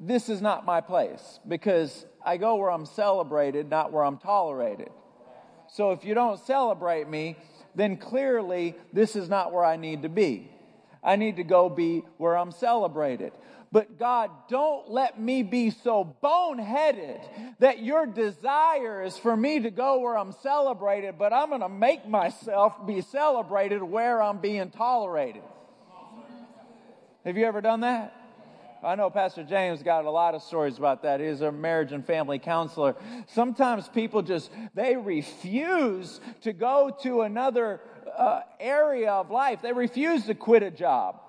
this 0.01 0.29
is 0.29 0.41
not 0.41 0.65
my 0.65 0.81
place 0.81 1.39
because 1.47 2.05
I 2.25 2.37
go 2.37 2.57
where 2.57 2.71
I'm 2.71 2.87
celebrated, 2.87 3.71
not 3.71 3.93
where 3.93 4.05
I'm 4.05 4.19
tolerated. 4.19 4.91
So 5.69 5.93
if 5.93 6.05
you 6.05 6.15
don't 6.15 6.41
celebrate 6.41 7.09
me, 7.09 7.37
then 7.75 7.97
clearly 7.97 8.75
this 8.93 9.17
is 9.17 9.29
not 9.29 9.53
where 9.53 9.65
I 9.65 9.77
need 9.77 10.03
to 10.03 10.09
be. 10.09 10.51
I 11.03 11.17
need 11.17 11.37
to 11.37 11.45
go 11.45 11.69
be 11.69 12.05
where 12.19 12.37
I'm 12.37 12.53
celebrated. 12.53 13.33
But 13.73 13.99
God, 13.99 14.31
don't 14.51 14.91
let 14.91 15.19
me 15.19 15.43
be 15.43 15.71
so 15.71 16.17
boneheaded 16.23 17.21
that 17.59 17.83
your 17.83 18.05
desire 18.05 19.03
is 19.03 19.17
for 19.17 19.35
me 19.35 19.61
to 19.61 19.71
go 19.71 20.01
where 20.01 20.17
I'm 20.17 20.33
celebrated, 20.33 21.19
but 21.19 21.33
I'm 21.33 21.49
going 21.49 21.63
to 21.63 21.71
make 21.71 22.07
myself 22.07 22.87
be 22.87 23.01
celebrated 23.01 23.83
where 23.83 24.23
I'm 24.23 24.39
being 24.39 24.71
tolerated. 24.71 25.43
Have 27.25 27.39
you 27.39 27.47
ever 27.47 27.63
done 27.63 27.81
that? 27.81 28.15
I 28.85 28.97
know 28.97 29.11
Pastor 29.11 29.45
James 29.45 29.81
got 29.81 30.07
a 30.07 30.11
lot 30.11 30.35
of 30.35 30.43
stories 30.43 30.77
about 30.77 31.03
that. 31.05 31.21
He's 31.21 31.41
a 31.41 31.53
marriage 31.53 31.93
and 31.93 32.05
family 32.05 32.41
counselor. 32.41 32.97
Sometimes 33.29 33.89
people 33.89 34.23
just, 34.23 34.51
they 34.75 34.97
refuse 34.97 36.21
to 36.41 36.53
go 36.53 36.97
to 37.03 37.21
another 37.21 37.81
uh, 38.19 38.41
area 38.59 39.13
of 39.13 39.31
life. 39.31 39.63
They 39.63 39.73
refuse 39.73 40.27
to 40.27 40.35
quit 40.35 40.65
a 40.65 40.71
job. 40.73 41.21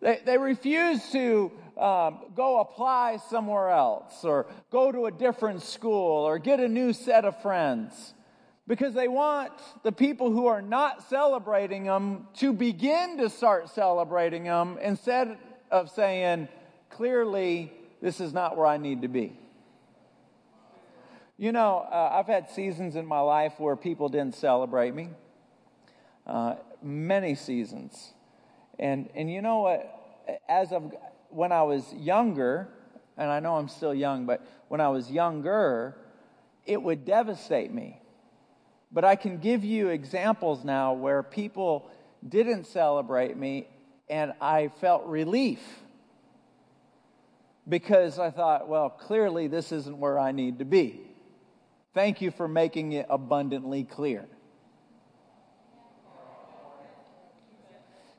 They, 0.00 0.20
they 0.24 0.38
refuse 0.38 1.08
to 1.12 1.52
um, 1.76 2.18
go 2.34 2.58
apply 2.58 3.18
somewhere 3.30 3.70
else 3.70 4.24
or 4.24 4.46
go 4.72 4.90
to 4.90 5.06
a 5.06 5.12
different 5.12 5.62
school 5.62 6.24
or 6.24 6.40
get 6.40 6.58
a 6.58 6.68
new 6.68 6.92
set 6.92 7.24
of 7.24 7.40
friends 7.42 8.14
because 8.66 8.92
they 8.92 9.06
want 9.06 9.52
the 9.84 9.92
people 9.92 10.32
who 10.32 10.46
are 10.48 10.62
not 10.62 11.08
celebrating 11.08 11.84
them 11.84 12.26
to 12.34 12.52
begin 12.52 13.18
to 13.18 13.30
start 13.30 13.68
celebrating 13.70 14.42
them 14.42 14.78
instead 14.82 15.38
of 15.70 15.90
saying, 15.90 16.48
clearly, 16.96 17.72
this 18.00 18.20
is 18.20 18.32
not 18.32 18.56
where 18.56 18.66
I 18.66 18.78
need 18.78 19.02
to 19.02 19.08
be. 19.08 19.38
You 21.36 21.52
know, 21.52 21.86
uh, 21.90 22.10
I've 22.12 22.26
had 22.26 22.48
seasons 22.48 22.96
in 22.96 23.04
my 23.04 23.20
life 23.20 23.52
where 23.58 23.76
people 23.76 24.08
didn't 24.08 24.34
celebrate 24.34 24.94
me 24.94 25.10
uh, 26.26 26.54
many 26.82 27.34
seasons. 27.34 28.14
And, 28.78 29.10
and 29.14 29.30
you 29.30 29.42
know 29.42 29.60
what? 29.60 29.92
as 30.48 30.72
of 30.72 30.92
when 31.28 31.52
I 31.52 31.62
was 31.62 31.84
younger, 31.94 32.68
and 33.16 33.30
I 33.30 33.40
know 33.40 33.56
I'm 33.56 33.68
still 33.68 33.94
young, 33.94 34.26
but 34.26 34.44
when 34.68 34.80
I 34.80 34.88
was 34.88 35.10
younger, 35.10 35.96
it 36.64 36.82
would 36.82 37.04
devastate 37.04 37.72
me. 37.72 38.00
But 38.90 39.04
I 39.04 39.16
can 39.16 39.38
give 39.38 39.64
you 39.64 39.88
examples 39.88 40.64
now 40.64 40.94
where 40.94 41.22
people 41.22 41.90
didn't 42.26 42.66
celebrate 42.66 43.36
me 43.36 43.68
and 44.08 44.32
I 44.40 44.68
felt 44.80 45.04
relief 45.04 45.60
because 47.68 48.18
I 48.18 48.30
thought, 48.30 48.68
well, 48.68 48.90
clearly 48.90 49.48
this 49.48 49.72
isn't 49.72 49.98
where 49.98 50.18
I 50.18 50.32
need 50.32 50.58
to 50.60 50.64
be. 50.64 51.00
Thank 51.94 52.20
you 52.20 52.30
for 52.30 52.46
making 52.46 52.92
it 52.92 53.06
abundantly 53.08 53.84
clear. 53.84 54.26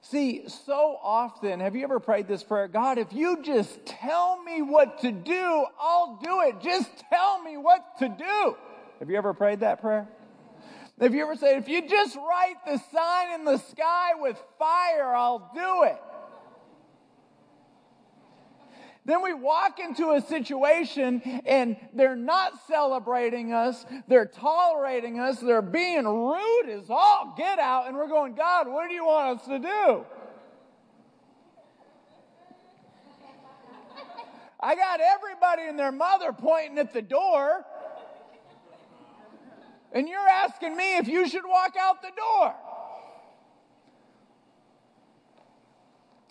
See, 0.02 0.48
so 0.48 0.98
often, 1.04 1.60
have 1.60 1.76
you 1.76 1.84
ever 1.84 2.00
prayed 2.00 2.30
this 2.30 2.42
prayer? 2.42 2.70
God, 2.70 2.98
if 2.98 3.12
you 3.12 3.44
just 3.44 3.86
tell 3.86 4.42
me 4.42 4.62
what 4.62 5.02
to 5.02 5.12
do, 5.12 5.66
I'll 5.80 6.18
do 6.24 6.42
it. 6.44 6.62
Just 6.62 6.90
tell 7.10 7.42
me 7.44 7.58
what 7.58 7.84
to 8.00 8.08
do. 8.08 8.56
Have 9.00 9.10
you 9.10 9.18
ever 9.18 9.34
prayed 9.34 9.60
that 9.60 9.82
prayer? 9.82 10.08
Have 11.00 11.14
you 11.14 11.22
ever 11.24 11.36
said, 11.36 11.58
if 11.58 11.68
you 11.68 11.88
just 11.88 12.16
write 12.16 12.56
the 12.66 12.82
sign 12.92 13.40
in 13.40 13.46
the 13.46 13.58
sky 13.58 14.12
with 14.16 14.42
fire, 14.58 15.14
I'll 15.14 15.52
do 15.54 15.84
it? 15.84 16.02
Then 19.08 19.24
we 19.24 19.34
walk 19.34 19.80
into 19.80 20.12
a 20.12 20.22
situation 20.22 21.22
and 21.46 21.78
they're 21.94 22.18
not 22.18 22.68
celebrating 22.68 23.54
us, 23.54 23.86
they're 24.10 24.26
tolerating 24.26 25.18
us, 25.18 25.40
they're 25.40 25.62
being 25.62 26.04
rude 26.04 26.70
as 26.70 26.90
all 26.90 27.34
get 27.38 27.58
out, 27.58 27.88
and 27.88 27.96
we're 27.96 28.10
going, 28.10 28.36
God, 28.36 28.68
what 28.68 28.90
do 28.90 28.94
you 28.94 29.06
want 29.06 29.40
us 29.40 29.48
to 29.48 29.60
do? 29.60 30.06
I 34.60 34.76
got 34.76 35.00
everybody 35.00 35.62
and 35.70 35.80
their 35.80 35.94
mother 35.94 36.34
pointing 36.34 36.78
at 36.78 36.92
the 36.92 37.02
door. 37.02 37.66
And 39.94 40.10
you're 40.10 40.20
asking 40.20 40.76
me 40.76 40.98
if 40.98 41.08
you 41.08 41.30
should 41.30 41.46
walk 41.46 41.76
out 41.80 42.02
the 42.02 42.10
door. 42.10 42.54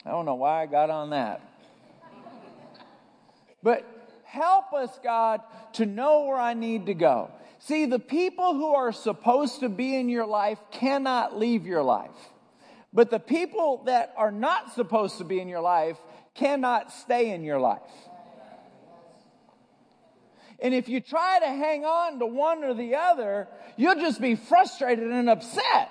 I 0.04 0.10
don't 0.10 0.26
know 0.26 0.34
why 0.34 0.60
I 0.60 0.66
got 0.66 0.90
on 0.90 1.08
that. 1.10 1.40
But 3.66 3.84
help 4.22 4.72
us, 4.74 4.96
God, 5.02 5.40
to 5.72 5.86
know 5.86 6.26
where 6.26 6.36
I 6.36 6.54
need 6.54 6.86
to 6.86 6.94
go. 6.94 7.32
See, 7.58 7.84
the 7.84 7.98
people 7.98 8.54
who 8.54 8.72
are 8.74 8.92
supposed 8.92 9.58
to 9.58 9.68
be 9.68 9.96
in 9.96 10.08
your 10.08 10.24
life 10.24 10.60
cannot 10.70 11.36
leave 11.36 11.66
your 11.66 11.82
life. 11.82 12.14
But 12.92 13.10
the 13.10 13.18
people 13.18 13.82
that 13.86 14.14
are 14.16 14.30
not 14.30 14.72
supposed 14.76 15.18
to 15.18 15.24
be 15.24 15.40
in 15.40 15.48
your 15.48 15.62
life 15.62 15.96
cannot 16.36 16.92
stay 16.92 17.32
in 17.32 17.42
your 17.42 17.58
life. 17.58 17.80
And 20.60 20.72
if 20.72 20.88
you 20.88 21.00
try 21.00 21.40
to 21.40 21.46
hang 21.48 21.84
on 21.84 22.20
to 22.20 22.26
one 22.26 22.62
or 22.62 22.72
the 22.72 22.94
other, 22.94 23.48
you'll 23.76 23.96
just 23.96 24.20
be 24.20 24.36
frustrated 24.36 25.10
and 25.10 25.28
upset. 25.28 25.90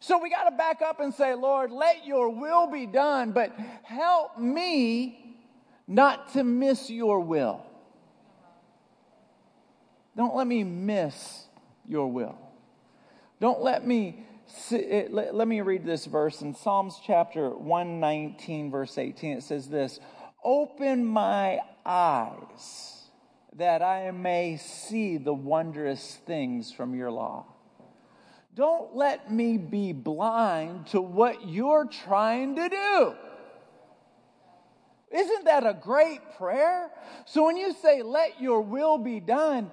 So 0.00 0.18
we 0.18 0.28
got 0.28 0.44
to 0.44 0.54
back 0.54 0.82
up 0.82 1.00
and 1.00 1.14
say, 1.14 1.32
Lord, 1.32 1.70
let 1.70 2.06
your 2.06 2.28
will 2.28 2.70
be 2.70 2.84
done, 2.84 3.32
but 3.32 3.58
help 3.82 4.38
me 4.38 5.25
not 5.86 6.32
to 6.32 6.44
miss 6.44 6.90
your 6.90 7.20
will. 7.20 7.64
Don't 10.16 10.34
let 10.34 10.46
me 10.46 10.64
miss 10.64 11.44
your 11.86 12.10
will. 12.10 12.38
Don't 13.40 13.62
let 13.62 13.86
me 13.86 14.24
eh, 14.70 15.08
let 15.10 15.46
me 15.46 15.60
read 15.60 15.84
this 15.84 16.06
verse 16.06 16.40
in 16.40 16.54
Psalms 16.54 16.98
chapter 17.04 17.50
119 17.50 18.70
verse 18.70 18.96
18 18.96 19.38
it 19.38 19.42
says 19.42 19.68
this 19.68 20.00
open 20.42 21.04
my 21.04 21.58
eyes 21.84 23.02
that 23.56 23.82
I 23.82 24.10
may 24.12 24.56
see 24.56 25.16
the 25.16 25.34
wondrous 25.34 26.18
things 26.26 26.72
from 26.72 26.94
your 26.94 27.10
law 27.10 27.44
don't 28.54 28.96
let 28.96 29.30
me 29.30 29.58
be 29.58 29.92
blind 29.92 30.86
to 30.88 31.00
what 31.00 31.46
you're 31.48 31.86
trying 31.86 32.54
to 32.56 32.68
do 32.68 33.14
isn't 35.12 35.44
that 35.44 35.66
a 35.66 35.74
great 35.74 36.20
prayer? 36.36 36.90
So 37.26 37.44
when 37.44 37.56
you 37.56 37.74
say, 37.74 38.02
let 38.02 38.40
your 38.40 38.60
will 38.60 38.98
be 38.98 39.20
done, 39.20 39.70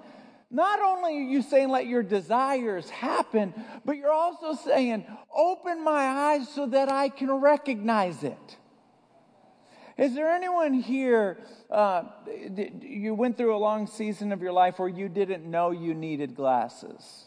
not 0.51 0.79
only 0.81 1.17
are 1.17 1.21
you 1.21 1.41
saying, 1.41 1.69
let 1.69 1.87
your 1.87 2.03
desires 2.03 2.89
happen, 2.89 3.53
but 3.83 3.97
you're 3.97 4.11
also 4.11 4.53
saying, 4.53 5.05
open 5.35 5.83
my 5.83 6.03
eyes 6.05 6.47
so 6.47 6.67
that 6.67 6.91
I 6.91 7.09
can 7.09 7.31
recognize 7.31 8.23
it. 8.23 8.57
Is 9.97 10.13
there 10.13 10.31
anyone 10.31 10.73
here, 10.73 11.39
uh, 11.71 12.03
you 12.81 13.15
went 13.15 13.37
through 13.37 13.55
a 13.55 13.57
long 13.57 13.87
season 13.87 14.31
of 14.31 14.41
your 14.41 14.51
life 14.51 14.77
where 14.77 14.89
you 14.89 15.09
didn't 15.09 15.49
know 15.49 15.71
you 15.71 15.95
needed 15.95 16.35
glasses? 16.35 17.25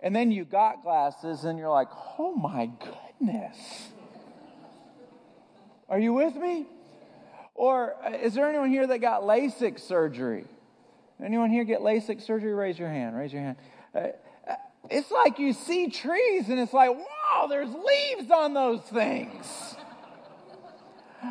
And 0.00 0.14
then 0.14 0.30
you 0.30 0.44
got 0.44 0.82
glasses 0.82 1.44
and 1.44 1.58
you're 1.58 1.70
like, 1.70 1.88
oh 2.18 2.34
my 2.34 2.70
goodness. 3.18 3.88
Are 5.88 5.98
you 5.98 6.12
with 6.12 6.36
me? 6.36 6.66
Or 7.56 7.96
uh, 8.04 8.10
is 8.10 8.34
there 8.34 8.46
anyone 8.48 8.70
here 8.70 8.86
that 8.86 8.98
got 8.98 9.22
LASIK 9.22 9.80
surgery? 9.80 10.44
Anyone 11.24 11.50
here 11.50 11.64
get 11.64 11.80
LASIK 11.80 12.20
surgery? 12.20 12.52
Raise 12.52 12.78
your 12.78 12.90
hand. 12.90 13.16
Raise 13.16 13.32
your 13.32 13.42
hand. 13.42 13.56
Uh, 13.94 13.98
uh, 13.98 14.54
it's 14.90 15.10
like 15.10 15.38
you 15.38 15.54
see 15.54 15.88
trees 15.88 16.50
and 16.50 16.60
it's 16.60 16.74
like, 16.74 16.90
wow, 16.90 17.46
there's 17.48 17.70
leaves 17.70 18.30
on 18.30 18.52
those 18.52 18.82
things. 18.82 19.74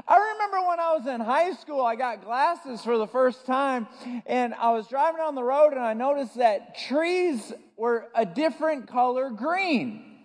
I 0.07 0.17
remember 0.33 0.67
when 0.67 0.79
I 0.79 0.93
was 0.95 1.05
in 1.05 1.21
high 1.21 1.53
school, 1.53 1.81
I 1.81 1.95
got 1.95 2.23
glasses 2.23 2.81
for 2.81 2.97
the 2.97 3.07
first 3.07 3.45
time, 3.45 3.87
and 4.25 4.53
I 4.55 4.71
was 4.71 4.87
driving 4.87 5.19
down 5.19 5.35
the 5.35 5.43
road 5.43 5.71
and 5.73 5.81
I 5.81 5.93
noticed 5.93 6.35
that 6.35 6.77
trees 6.77 7.53
were 7.77 8.07
a 8.15 8.25
different 8.25 8.87
color 8.87 9.29
green. 9.29 10.17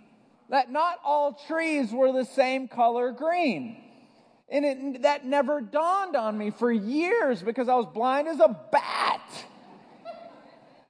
That 0.49 0.73
not 0.73 0.99
all 1.05 1.39
trees 1.47 1.93
were 1.93 2.11
the 2.11 2.25
same 2.25 2.69
color 2.69 3.13
green. 3.13 3.90
And 4.51 4.65
it, 4.65 5.03
that 5.03 5.25
never 5.25 5.61
dawned 5.61 6.17
on 6.17 6.37
me 6.37 6.51
for 6.51 6.73
years 6.73 7.43
because 7.43 7.69
I 7.69 7.77
was 7.77 7.87
blind 7.87 8.27
as 8.27 8.41
a 8.41 8.49
bat. 8.73 9.45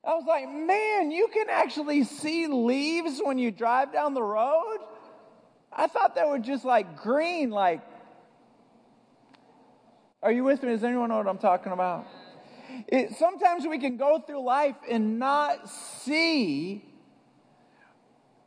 I 0.03 0.15
was 0.15 0.25
like, 0.27 0.49
man, 0.49 1.11
you 1.11 1.29
can 1.29 1.49
actually 1.51 2.05
see 2.05 2.47
leaves 2.47 3.21
when 3.23 3.39
you 3.39 3.51
drive 3.51 3.93
down 3.93 4.15
the 4.15 4.23
road? 4.23 4.79
I 5.71 5.87
thought 5.87 6.15
they 6.15 6.25
were 6.25 6.39
just 6.39 6.65
like 6.65 6.97
green, 7.03 7.51
like. 7.51 7.83
Are 10.23 10.33
you 10.33 10.45
with 10.45 10.63
me? 10.63 10.71
Does 10.71 10.85
anyone 10.85 11.11
know 11.11 11.19
what 11.19 11.29
I'm 11.29 11.39
talking 11.39 11.73
about? 11.73 12.07
It, 12.89 13.13
sometimes 13.17 13.67
we 13.67 13.79
can 13.79 13.97
go 13.97 14.19
through 14.21 14.43
life 14.43 14.77
and 14.89 15.19
not 15.19 15.69
see 15.69 16.85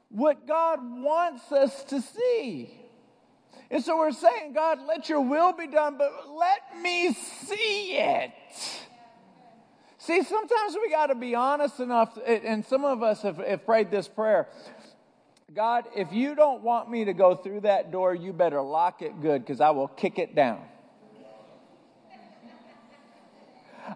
what 0.09 0.47
God 0.47 0.79
wants 0.81 1.51
us 1.51 1.83
to 1.85 2.01
see. 2.01 2.82
And 3.73 3.83
so 3.83 3.97
we're 3.97 4.11
saying, 4.11 4.53
God, 4.53 4.81
let 4.87 5.09
your 5.09 5.21
will 5.21 5.51
be 5.51 5.65
done, 5.65 5.97
but 5.97 6.29
let 6.29 6.79
me 6.79 7.11
see 7.11 7.97
it. 7.97 8.31
See, 9.97 10.21
sometimes 10.21 10.75
we 10.79 10.91
got 10.91 11.07
to 11.07 11.15
be 11.15 11.33
honest 11.33 11.79
enough, 11.79 12.15
and 12.23 12.63
some 12.63 12.85
of 12.85 13.01
us 13.01 13.23
have, 13.23 13.37
have 13.37 13.65
prayed 13.65 13.89
this 13.89 14.07
prayer. 14.07 14.47
God, 15.55 15.85
if 15.95 16.13
you 16.13 16.35
don't 16.35 16.61
want 16.61 16.91
me 16.91 17.05
to 17.05 17.13
go 17.13 17.33
through 17.33 17.61
that 17.61 17.91
door, 17.91 18.13
you 18.13 18.31
better 18.31 18.61
lock 18.61 19.01
it 19.01 19.19
good 19.23 19.43
because 19.43 19.59
I 19.59 19.71
will 19.71 19.87
kick 19.87 20.19
it 20.19 20.35
down. 20.35 20.61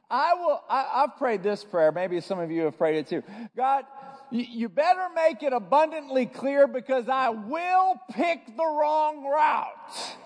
I 0.10 0.34
will, 0.34 0.64
I, 0.68 1.02
have 1.02 1.18
prayed 1.18 1.44
this 1.44 1.64
prayer. 1.64 1.92
Maybe 1.92 2.20
some 2.22 2.40
of 2.40 2.50
you 2.50 2.64
have 2.64 2.80
prayed 2.80 2.96
it 2.96 3.08
too. 3.08 3.22
God, 3.56 3.86
you 4.32 4.70
better 4.70 5.08
make 5.16 5.44
it 5.44 5.54
abundantly 5.54 6.26
clear 6.26 6.68
because 6.68 7.08
I 7.08 7.30
will 7.30 8.00
pick 8.12 8.46
the 8.58 8.66
wrong 8.66 9.26
route. 9.26 10.18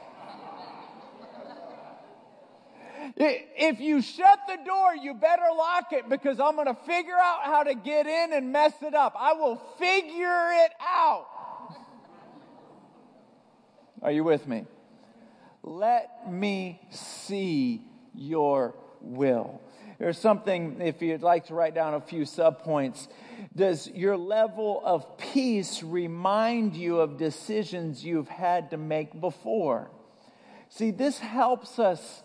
If 3.15 3.79
you 3.79 4.01
shut 4.01 4.39
the 4.47 4.57
door, 4.65 4.95
you 4.95 5.13
better 5.13 5.43
lock 5.55 5.91
it 5.91 6.07
because 6.09 6.39
I'm 6.39 6.55
going 6.55 6.67
to 6.67 6.77
figure 6.85 7.17
out 7.17 7.43
how 7.43 7.63
to 7.63 7.73
get 7.73 8.07
in 8.07 8.33
and 8.33 8.51
mess 8.51 8.73
it 8.81 8.93
up. 8.93 9.15
I 9.17 9.33
will 9.33 9.61
figure 9.77 10.51
it 10.53 10.71
out. 10.81 11.27
Are 14.01 14.11
you 14.11 14.23
with 14.23 14.47
me? 14.47 14.65
Let 15.63 16.31
me 16.31 16.81
see 16.89 17.83
your 18.15 18.75
will. 18.99 19.61
There's 20.01 20.17
something, 20.17 20.81
if 20.81 20.99
you'd 21.03 21.21
like 21.21 21.45
to 21.45 21.53
write 21.53 21.75
down 21.75 21.93
a 21.93 22.01
few 22.01 22.23
subpoints. 22.23 23.07
Does 23.55 23.87
your 23.87 24.17
level 24.17 24.81
of 24.83 25.19
peace 25.19 25.83
remind 25.83 26.75
you 26.75 26.99
of 27.01 27.17
decisions 27.17 28.03
you've 28.03 28.27
had 28.27 28.71
to 28.71 28.77
make 28.77 29.21
before? 29.21 29.91
See, 30.69 30.89
this 30.89 31.19
helps 31.19 31.77
us, 31.77 32.23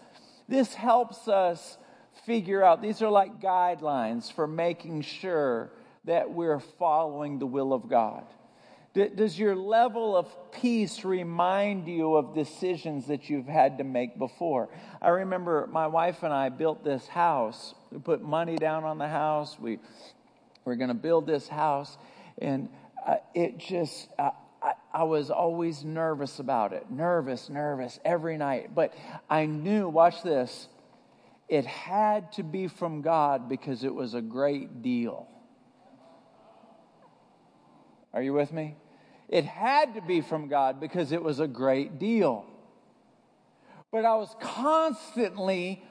this 0.48 0.72
helps 0.72 1.28
us 1.28 1.76
figure 2.24 2.64
out, 2.64 2.80
these 2.80 3.02
are 3.02 3.10
like 3.10 3.42
guidelines 3.42 4.32
for 4.32 4.46
making 4.46 5.02
sure 5.02 5.70
that 6.06 6.32
we're 6.32 6.60
following 6.60 7.38
the 7.38 7.46
will 7.46 7.74
of 7.74 7.90
God. 7.90 8.24
Does 8.96 9.38
your 9.38 9.54
level 9.54 10.16
of 10.16 10.26
peace 10.52 11.04
remind 11.04 11.86
you 11.86 12.14
of 12.14 12.34
decisions 12.34 13.08
that 13.08 13.28
you've 13.28 13.46
had 13.46 13.76
to 13.76 13.84
make 13.84 14.18
before? 14.18 14.70
I 15.02 15.08
remember 15.08 15.68
my 15.70 15.86
wife 15.86 16.22
and 16.22 16.32
I 16.32 16.48
built 16.48 16.82
this 16.82 17.06
house. 17.06 17.74
We 17.92 17.98
put 17.98 18.22
money 18.22 18.56
down 18.56 18.84
on 18.84 18.96
the 18.96 19.08
house. 19.08 19.58
We 19.60 19.80
were 20.64 20.76
going 20.76 20.88
to 20.88 20.94
build 20.94 21.26
this 21.26 21.46
house. 21.46 21.98
And 22.38 22.70
uh, 23.06 23.16
it 23.34 23.58
just, 23.58 24.08
uh, 24.18 24.30
I, 24.62 24.72
I 24.94 25.02
was 25.02 25.30
always 25.30 25.84
nervous 25.84 26.38
about 26.38 26.72
it. 26.72 26.90
Nervous, 26.90 27.50
nervous 27.50 28.00
every 28.02 28.38
night. 28.38 28.74
But 28.74 28.94
I 29.28 29.44
knew, 29.44 29.90
watch 29.90 30.22
this, 30.22 30.68
it 31.50 31.66
had 31.66 32.32
to 32.32 32.42
be 32.42 32.66
from 32.66 33.02
God 33.02 33.46
because 33.46 33.84
it 33.84 33.94
was 33.94 34.14
a 34.14 34.22
great 34.22 34.80
deal. 34.80 35.28
Are 38.14 38.22
you 38.22 38.32
with 38.32 38.50
me? 38.50 38.76
It 39.28 39.44
had 39.44 39.94
to 39.94 40.00
be 40.00 40.20
from 40.20 40.48
God 40.48 40.80
because 40.80 41.12
it 41.12 41.22
was 41.22 41.40
a 41.40 41.48
great 41.48 41.98
deal. 41.98 42.44
But 43.90 44.04
I 44.04 44.16
was 44.16 44.34
constantly 44.40 45.82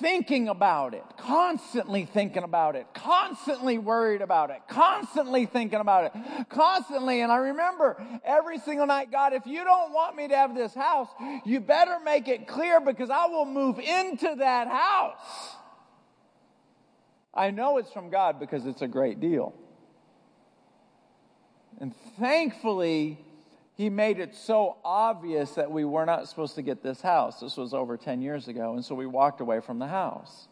thinking 0.00 0.48
about 0.48 0.94
it, 0.94 1.04
constantly 1.16 2.04
thinking 2.06 2.42
about 2.42 2.76
it, 2.76 2.86
constantly 2.94 3.78
worried 3.78 4.22
about 4.22 4.50
it, 4.50 4.60
constantly 4.68 5.46
thinking 5.46 5.78
about 5.78 6.04
it, 6.04 6.48
constantly. 6.48 7.20
And 7.20 7.30
I 7.30 7.36
remember 7.36 8.02
every 8.24 8.58
single 8.58 8.86
night, 8.86 9.12
God, 9.12 9.32
if 9.32 9.46
you 9.46 9.62
don't 9.64 9.92
want 9.92 10.16
me 10.16 10.28
to 10.28 10.36
have 10.36 10.54
this 10.54 10.74
house, 10.74 11.08
you 11.44 11.60
better 11.60 11.98
make 12.04 12.26
it 12.26 12.48
clear 12.48 12.80
because 12.80 13.10
I 13.10 13.26
will 13.26 13.44
move 13.44 13.78
into 13.78 14.34
that 14.38 14.66
house. 14.68 15.56
I 17.34 17.50
know 17.50 17.78
it's 17.78 17.92
from 17.92 18.10
God 18.10 18.40
because 18.40 18.66
it's 18.66 18.82
a 18.82 18.88
great 18.88 19.20
deal. 19.20 19.54
And 21.82 21.92
thankfully, 22.16 23.18
he 23.74 23.90
made 23.90 24.20
it 24.20 24.36
so 24.36 24.76
obvious 24.84 25.56
that 25.56 25.72
we 25.72 25.84
were 25.84 26.06
not 26.06 26.28
supposed 26.28 26.54
to 26.54 26.62
get 26.62 26.80
this 26.80 27.02
house. 27.02 27.40
This 27.40 27.56
was 27.56 27.74
over 27.74 27.96
10 27.96 28.22
years 28.22 28.46
ago, 28.46 28.74
and 28.74 28.84
so 28.84 28.94
we 28.94 29.04
walked 29.04 29.40
away 29.40 29.58
from 29.58 29.80
the 29.80 29.88
house. 29.88 30.46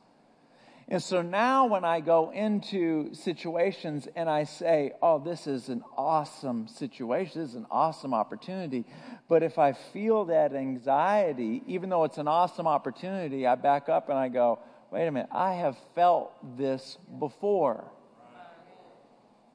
And 0.88 1.00
so 1.00 1.22
now, 1.22 1.66
when 1.66 1.84
I 1.84 2.00
go 2.00 2.32
into 2.32 3.14
situations 3.14 4.08
and 4.16 4.28
I 4.28 4.42
say, 4.42 4.90
Oh, 5.00 5.20
this 5.20 5.46
is 5.46 5.68
an 5.68 5.84
awesome 5.96 6.66
situation, 6.66 7.42
this 7.42 7.50
is 7.50 7.54
an 7.54 7.66
awesome 7.70 8.12
opportunity. 8.12 8.84
But 9.28 9.44
if 9.44 9.56
I 9.56 9.74
feel 9.74 10.24
that 10.24 10.52
anxiety, 10.52 11.62
even 11.68 11.90
though 11.90 12.02
it's 12.02 12.18
an 12.18 12.26
awesome 12.26 12.66
opportunity, 12.66 13.46
I 13.46 13.54
back 13.54 13.88
up 13.88 14.08
and 14.08 14.18
I 14.18 14.30
go, 14.30 14.58
Wait 14.90 15.06
a 15.06 15.12
minute, 15.12 15.30
I 15.30 15.52
have 15.52 15.78
felt 15.94 16.58
this 16.58 16.98
before. 17.20 17.84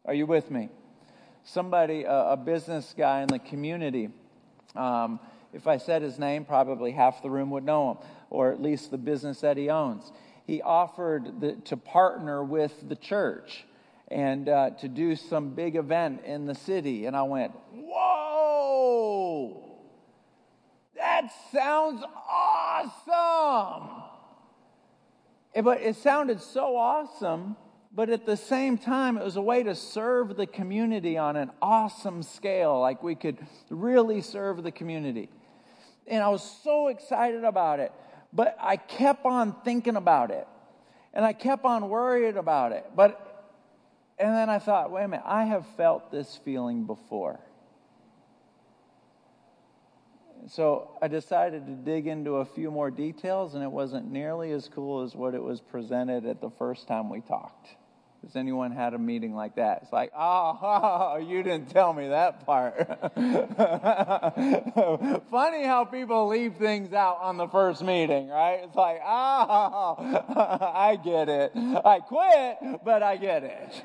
Are 0.05 0.13
you 0.13 0.25
with 0.25 0.49
me? 0.49 0.69
Somebody, 1.45 2.03
a, 2.03 2.31
a 2.31 2.37
business 2.37 2.93
guy 2.97 3.21
in 3.21 3.27
the 3.27 3.39
community. 3.39 4.09
Um, 4.75 5.19
if 5.53 5.67
I 5.67 5.77
said 5.77 6.01
his 6.01 6.19
name, 6.19 6.43
probably 6.43 6.91
half 6.91 7.21
the 7.23 7.29
room 7.29 7.49
would 7.51 7.63
know 7.63 7.91
him, 7.91 7.97
or 8.29 8.51
at 8.51 8.61
least 8.61 8.91
the 8.91 8.97
business 8.97 9.39
that 9.39 9.55
he 9.55 9.69
owns. 9.69 10.11
He 10.45 10.61
offered 10.61 11.39
the, 11.39 11.53
to 11.53 11.77
partner 11.77 12.43
with 12.43 12.89
the 12.89 12.95
church 12.95 13.63
and 14.09 14.49
uh, 14.49 14.71
to 14.71 14.89
do 14.89 15.15
some 15.15 15.51
big 15.51 15.75
event 15.75 16.25
in 16.25 16.45
the 16.45 16.55
city. 16.55 17.05
And 17.05 17.15
I 17.15 17.23
went, 17.23 17.53
Whoa! 17.73 19.61
That 20.95 21.31
sounds 21.51 22.03
awesome! 22.29 24.03
But 25.63 25.81
it 25.81 25.95
sounded 25.95 26.41
so 26.41 26.75
awesome 26.75 27.55
but 27.95 28.09
at 28.09 28.25
the 28.25 28.35
same 28.35 28.77
time, 28.77 29.17
it 29.17 29.23
was 29.23 29.37
a 29.37 29.41
way 29.41 29.63
to 29.63 29.73
serve 29.73 30.35
the 30.35 30.45
community 30.45 31.17
on 31.17 31.37
an 31.37 31.49
awesome 31.61 32.23
scale. 32.23 32.81
Like 32.81 33.01
we 33.01 33.15
could 33.15 33.37
really 33.69 34.19
serve 34.21 34.63
the 34.63 34.71
community. 34.71 35.29
And 36.05 36.21
I 36.21 36.27
was 36.27 36.43
so 36.63 36.87
excited 36.87 37.45
about 37.45 37.79
it. 37.79 37.93
But 38.33 38.57
I 38.59 38.75
kept 38.75 39.25
on 39.25 39.55
thinking 39.63 39.95
about 39.95 40.29
it. 40.29 40.45
And 41.13 41.23
I 41.23 41.31
kept 41.31 41.63
on 41.63 41.87
worried 41.87 42.35
about 42.35 42.73
it. 42.73 42.85
But, 42.93 43.53
and 44.19 44.35
then 44.35 44.49
I 44.49 44.59
thought, 44.59 44.91
wait 44.91 45.05
a 45.05 45.07
minute, 45.07 45.25
I 45.25 45.45
have 45.45 45.65
felt 45.77 46.11
this 46.11 46.37
feeling 46.43 46.83
before. 46.83 47.39
So 50.49 50.91
I 51.01 51.07
decided 51.07 51.65
to 51.65 51.71
dig 51.71 52.07
into 52.07 52.35
a 52.35 52.45
few 52.45 52.69
more 52.69 52.91
details, 52.91 53.55
and 53.55 53.63
it 53.63 53.71
wasn't 53.71 54.11
nearly 54.11 54.51
as 54.51 54.67
cool 54.67 55.01
as 55.01 55.15
what 55.15 55.33
it 55.33 55.41
was 55.41 55.61
presented 55.61 56.25
at 56.25 56.41
the 56.41 56.51
first 56.51 56.87
time 56.87 57.09
we 57.09 57.21
talked. 57.21 57.69
Has 58.25 58.35
anyone 58.35 58.71
had 58.71 58.93
a 58.95 58.97
meeting 58.97 59.35
like 59.35 59.57
that? 59.57 59.81
It's 59.83 59.93
like, 59.93 60.11
oh, 60.17 60.57
oh 60.59 61.17
you 61.29 61.43
didn't 61.43 61.69
tell 61.69 61.93
me 61.93 62.07
that 62.07 62.43
part. 62.43 62.75
Funny 65.29 65.63
how 65.63 65.85
people 65.85 66.27
leave 66.27 66.55
things 66.55 66.91
out 66.91 67.19
on 67.21 67.37
the 67.37 67.47
first 67.47 67.83
meeting, 67.83 68.29
right? 68.29 68.61
It's 68.63 68.75
like, 68.75 68.99
oh, 69.05 69.95
I 70.75 70.97
get 71.03 71.29
it. 71.29 71.51
I 71.55 71.99
quit, 71.99 72.57
but 72.83 73.03
I 73.03 73.17
get 73.17 73.43
it. 73.43 73.83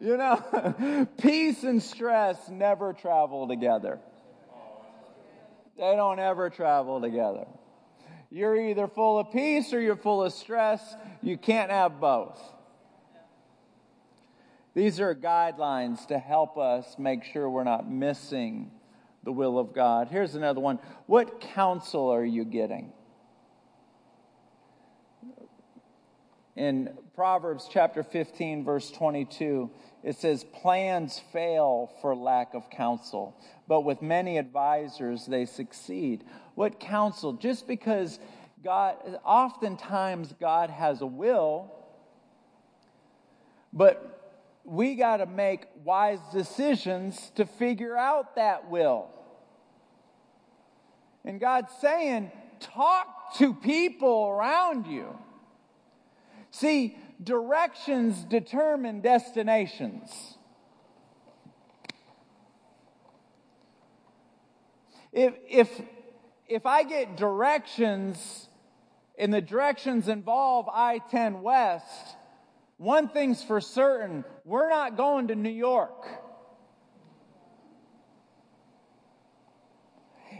you 0.00 0.16
know, 0.16 1.08
peace 1.20 1.64
and 1.64 1.82
stress 1.82 2.48
never 2.48 2.92
travel 2.92 3.48
together. 3.48 3.98
They 5.76 5.96
don't 5.96 6.20
ever 6.20 6.50
travel 6.50 7.00
together. 7.00 7.46
You're 8.34 8.60
either 8.60 8.88
full 8.88 9.20
of 9.20 9.30
peace 9.30 9.72
or 9.72 9.80
you're 9.80 9.94
full 9.94 10.24
of 10.24 10.32
stress. 10.32 10.96
You 11.22 11.38
can't 11.38 11.70
have 11.70 12.00
both. 12.00 12.36
These 14.74 14.98
are 14.98 15.14
guidelines 15.14 16.04
to 16.08 16.18
help 16.18 16.58
us 16.58 16.96
make 16.98 17.22
sure 17.22 17.48
we're 17.48 17.62
not 17.62 17.88
missing 17.88 18.72
the 19.22 19.30
will 19.30 19.56
of 19.56 19.72
God. 19.72 20.08
Here's 20.08 20.34
another 20.34 20.58
one. 20.58 20.80
What 21.06 21.40
counsel 21.40 22.08
are 22.08 22.24
you 22.24 22.44
getting? 22.44 22.92
In 26.56 26.90
Proverbs 27.14 27.68
chapter 27.70 28.02
15, 28.02 28.64
verse 28.64 28.90
22, 28.90 29.70
it 30.02 30.16
says, 30.16 30.44
Plans 30.44 31.20
fail 31.32 31.92
for 32.00 32.16
lack 32.16 32.54
of 32.54 32.68
counsel, 32.68 33.36
but 33.68 33.82
with 33.82 34.02
many 34.02 34.38
advisors 34.38 35.26
they 35.26 35.46
succeed. 35.46 36.24
What 36.54 36.78
counsel? 36.80 37.32
Just 37.32 37.66
because 37.66 38.18
God, 38.62 38.96
oftentimes 39.24 40.34
God 40.40 40.70
has 40.70 41.00
a 41.00 41.06
will, 41.06 41.70
but 43.72 44.42
we 44.64 44.94
got 44.94 45.18
to 45.18 45.26
make 45.26 45.66
wise 45.84 46.20
decisions 46.32 47.30
to 47.34 47.44
figure 47.44 47.96
out 47.96 48.36
that 48.36 48.70
will. 48.70 49.08
And 51.24 51.40
God's 51.40 51.72
saying, 51.80 52.30
talk 52.60 53.36
to 53.38 53.52
people 53.52 54.28
around 54.28 54.86
you. 54.86 55.18
See, 56.50 56.96
directions 57.22 58.22
determine 58.24 59.00
destinations. 59.00 60.38
If, 65.12 65.34
if, 65.48 65.80
if 66.48 66.66
I 66.66 66.82
get 66.82 67.16
directions 67.16 68.48
and 69.18 69.32
the 69.32 69.40
directions 69.40 70.08
involve 70.08 70.68
I 70.68 70.98
10 71.10 71.42
West, 71.42 72.16
one 72.76 73.08
thing's 73.08 73.42
for 73.42 73.60
certain 73.60 74.24
we're 74.44 74.68
not 74.68 74.96
going 74.96 75.28
to 75.28 75.34
New 75.34 75.50
York. 75.50 76.06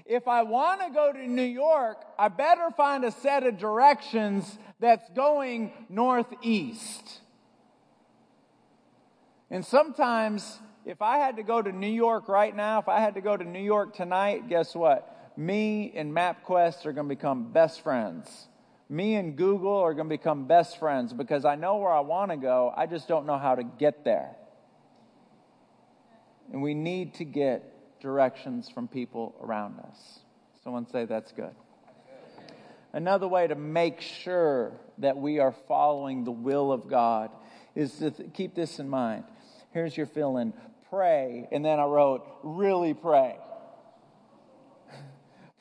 If 0.04 0.28
I 0.28 0.42
want 0.42 0.82
to 0.82 0.90
go 0.90 1.12
to 1.12 1.26
New 1.26 1.42
York, 1.42 2.04
I 2.18 2.28
better 2.28 2.70
find 2.76 3.04
a 3.04 3.10
set 3.10 3.44
of 3.44 3.56
directions 3.56 4.58
that's 4.78 5.08
going 5.10 5.72
northeast. 5.88 7.20
And 9.50 9.64
sometimes, 9.64 10.58
if 10.84 11.00
I 11.00 11.16
had 11.18 11.36
to 11.36 11.42
go 11.42 11.62
to 11.62 11.72
New 11.72 11.86
York 11.86 12.28
right 12.28 12.54
now, 12.54 12.80
if 12.80 12.88
I 12.88 13.00
had 13.00 13.14
to 13.14 13.22
go 13.22 13.34
to 13.34 13.44
New 13.44 13.62
York 13.62 13.94
tonight, 13.94 14.48
guess 14.48 14.74
what? 14.74 15.13
Me 15.36 15.92
and 15.94 16.14
MapQuest 16.14 16.86
are 16.86 16.92
going 16.92 17.08
to 17.08 17.14
become 17.14 17.52
best 17.52 17.82
friends. 17.82 18.48
Me 18.88 19.14
and 19.16 19.36
Google 19.36 19.76
are 19.76 19.94
going 19.94 20.08
to 20.08 20.16
become 20.16 20.46
best 20.46 20.78
friends 20.78 21.12
because 21.12 21.44
I 21.44 21.56
know 21.56 21.76
where 21.76 21.92
I 21.92 22.00
want 22.00 22.30
to 22.30 22.36
go. 22.36 22.72
I 22.76 22.86
just 22.86 23.08
don't 23.08 23.26
know 23.26 23.38
how 23.38 23.54
to 23.54 23.64
get 23.64 24.04
there. 24.04 24.36
And 26.52 26.62
we 26.62 26.74
need 26.74 27.14
to 27.14 27.24
get 27.24 28.00
directions 28.00 28.68
from 28.68 28.86
people 28.86 29.34
around 29.40 29.80
us. 29.80 30.20
Someone 30.62 30.86
say 30.86 31.06
that's 31.06 31.32
good. 31.32 31.54
Another 32.92 33.26
way 33.26 33.46
to 33.48 33.56
make 33.56 34.00
sure 34.00 34.72
that 34.98 35.16
we 35.16 35.40
are 35.40 35.52
following 35.66 36.22
the 36.22 36.30
will 36.30 36.70
of 36.70 36.86
God 36.86 37.30
is 37.74 37.92
to 37.98 38.10
th- 38.12 38.32
keep 38.34 38.54
this 38.54 38.78
in 38.78 38.88
mind. 38.88 39.24
Here's 39.72 39.96
your 39.96 40.06
fill 40.06 40.36
in 40.36 40.52
pray. 40.90 41.48
And 41.50 41.64
then 41.64 41.80
I 41.80 41.84
wrote, 41.84 42.24
really 42.44 42.94
pray. 42.94 43.36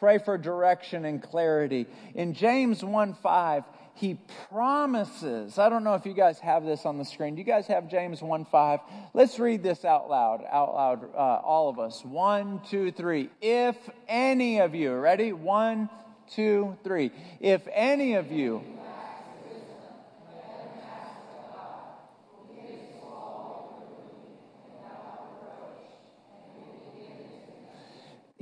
Pray 0.04 0.18
for 0.18 0.38
direction 0.38 1.06
and 1.06 1.24
clarity. 1.24 1.88
In 2.13 2.34
James 2.34 2.84
1 2.84 3.13
5, 3.13 3.63
he 3.94 4.20
promises. 4.50 5.58
I 5.58 5.70
don't 5.70 5.86
know 5.86 5.94
if 5.94 6.06
you 6.06 6.13
guys 6.13 6.39
have 6.39 6.66
this 6.66 6.86
on 6.86 6.98
the 6.98 7.06
screen. 7.06 7.36
Do 7.36 7.39
you 7.39 7.46
guys 7.46 7.68
have 7.68 7.88
James 7.88 8.22
1 8.22 8.44
5? 8.44 8.80
Let's 9.13 9.39
read 9.39 9.63
this 9.63 9.86
out 9.86 10.10
loud, 10.10 10.44
out 10.52 10.76
loud, 10.76 11.16
uh, 11.16 11.18
all 11.18 11.70
of 11.70 11.80
us. 11.80 12.04
One, 12.04 12.60
two, 12.70 12.92
three. 12.92 13.30
If 13.39 13.78
any 14.10 14.60
of 14.60 14.76
you, 14.76 14.94
ready? 14.94 15.32
One, 15.32 15.88
two, 16.30 16.76
three. 16.84 17.10
If 17.39 17.66
any 17.72 18.16
of 18.16 18.30
you, 18.30 18.62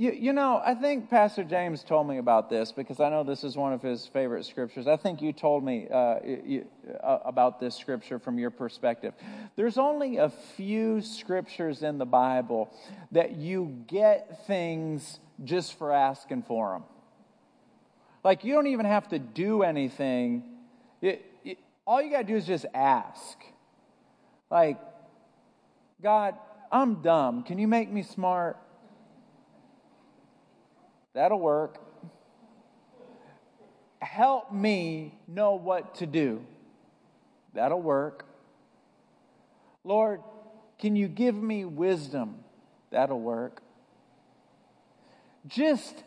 You, 0.02 0.10
you 0.10 0.32
know, 0.32 0.60
I 0.66 0.74
think 0.74 1.10
Pastor 1.10 1.44
James 1.44 1.84
told 1.84 2.08
me 2.08 2.18
about 2.18 2.50
this 2.50 2.72
because 2.72 2.98
I 2.98 3.08
know 3.08 3.22
this 3.22 3.44
is 3.44 3.56
one 3.56 3.72
of 3.72 3.82
his 3.82 4.04
favorite 4.04 4.44
scriptures. 4.44 4.88
I 4.88 4.96
think 4.96 5.22
you 5.22 5.32
told 5.32 5.62
me 5.62 5.86
uh, 5.88 6.16
you, 6.44 6.66
uh, 7.04 7.18
about 7.24 7.60
this 7.60 7.76
scripture 7.76 8.18
from 8.18 8.36
your 8.36 8.50
perspective. 8.50 9.14
There's 9.54 9.78
only 9.78 10.16
a 10.16 10.28
few 10.56 11.02
scriptures 11.02 11.84
in 11.84 11.98
the 11.98 12.04
Bible 12.04 12.68
that 13.12 13.36
you 13.36 13.84
get 13.86 14.44
things 14.48 15.20
just 15.44 15.78
for 15.78 15.92
asking 15.92 16.42
for 16.48 16.72
them. 16.72 16.82
Like, 18.24 18.42
you 18.42 18.54
don't 18.54 18.66
even 18.66 18.86
have 18.86 19.06
to 19.10 19.20
do 19.20 19.62
anything. 19.62 20.42
It, 21.00 21.24
it, 21.44 21.58
all 21.86 22.02
you 22.02 22.10
got 22.10 22.22
to 22.22 22.24
do 22.24 22.34
is 22.34 22.44
just 22.44 22.66
ask. 22.74 23.38
Like, 24.50 24.80
God, 26.02 26.34
I'm 26.72 27.02
dumb. 27.02 27.44
Can 27.44 27.60
you 27.60 27.68
make 27.68 27.88
me 27.88 28.02
smart? 28.02 28.56
That'll 31.14 31.40
work. 31.40 31.78
Help 34.00 34.52
me 34.52 35.18
know 35.28 35.54
what 35.54 35.96
to 35.96 36.06
do. 36.06 36.44
That'll 37.54 37.82
work. 37.82 38.26
Lord, 39.84 40.20
can 40.78 40.96
you 40.96 41.08
give 41.08 41.34
me 41.34 41.64
wisdom? 41.64 42.36
That'll 42.90 43.20
work. 43.20 43.62
Just 45.46 46.02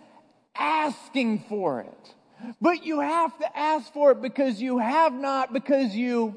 asking 0.56 1.46
for 1.50 1.82
it. 1.82 2.16
But 2.62 2.86
you 2.86 3.00
have 3.00 3.38
to 3.40 3.58
ask 3.58 3.92
for 3.94 4.12
it 4.12 4.22
because 4.22 4.62
you 4.62 4.78
have 4.80 5.14
not, 5.14 5.54
because 5.54 5.96
you. 5.96 6.36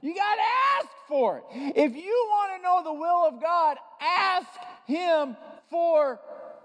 You 0.00 0.14
got 0.14 0.34
to 0.34 0.42
ask 0.78 0.88
for 1.08 1.38
it. 1.38 1.44
If 1.76 1.96
you 1.96 2.26
want 2.28 2.56
to 2.56 2.62
know 2.62 2.82
the 2.84 2.92
will 2.92 3.26
of 3.28 3.40
God, 3.40 3.78
ask 4.00 4.48
Him 4.86 5.36
for 5.70 6.20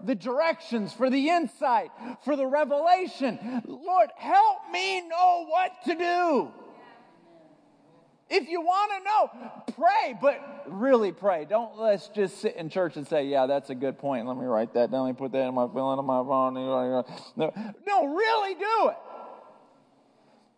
the 0.06 0.16
directions, 0.16 0.94
for 0.94 1.10
the 1.10 1.30
insight, 1.30 1.92
for 2.24 2.36
the 2.36 2.46
revelation. 2.46 3.62
Lord, 3.66 4.10
help 4.18 4.70
me 4.72 5.02
know 5.02 5.46
what 5.48 5.72
to 5.86 5.96
do. 5.96 6.52
If 8.32 8.48
you 8.48 8.62
want 8.62 8.92
to 8.92 9.04
know, 9.04 9.74
pray, 9.74 10.16
but 10.22 10.66
really 10.68 11.12
pray. 11.12 11.46
Don't 11.46 11.80
let's 11.80 12.10
just 12.10 12.38
sit 12.38 12.56
in 12.58 12.70
church 12.70 12.96
and 12.96 13.08
say, 13.08 13.26
"Yeah, 13.26 13.48
that's 13.48 13.72
a 13.72 13.76
good 13.76 13.98
point. 13.98 14.28
Let 14.28 14.38
me 14.38 14.46
write 14.46 14.74
that 14.76 14.92
down. 14.92 15.06
Let 15.06 15.16
me 15.16 15.18
put 15.18 15.32
that 15.32 15.48
in 15.48 15.56
my 15.56 15.68
filling 15.68 15.98
in 15.98 16.06
my 16.06 16.22
phone." 16.22 16.54
No, 16.54 17.04
no, 17.88 18.06
really 18.06 18.54
do 18.54 18.90
it. 18.90 18.98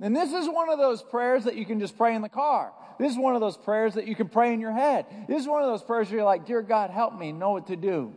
And 0.02 0.14
this 0.14 0.34
is 0.34 0.50
one 0.50 0.70
of 0.70 0.80
those 0.80 1.02
prayers 1.02 1.46
that 1.46 1.56
you 1.56 1.66
can 1.66 1.80
just 1.80 1.98
pray 1.98 2.14
in 2.14 2.22
the 2.22 2.28
car. 2.28 2.74
This 3.00 3.14
is 3.14 3.18
one 3.18 3.36
of 3.36 3.42
those 3.42 3.56
prayers 3.56 3.94
that 3.94 4.06
you 4.06 4.16
can 4.16 4.28
pray 4.28 4.54
in 4.54 4.60
your 4.60 4.74
head. 4.74 5.06
This 5.30 5.42
is 5.42 5.48
one 5.48 5.64
of 5.64 5.70
those 5.70 5.82
prayers 5.82 6.10
where 6.10 6.18
you're 6.18 6.26
like, 6.26 6.46
"Dear 6.46 6.62
God, 6.62 6.90
help 6.90 7.18
me 7.18 7.32
know 7.32 7.52
what 7.52 7.68
to 7.68 7.78
do." 7.78 8.14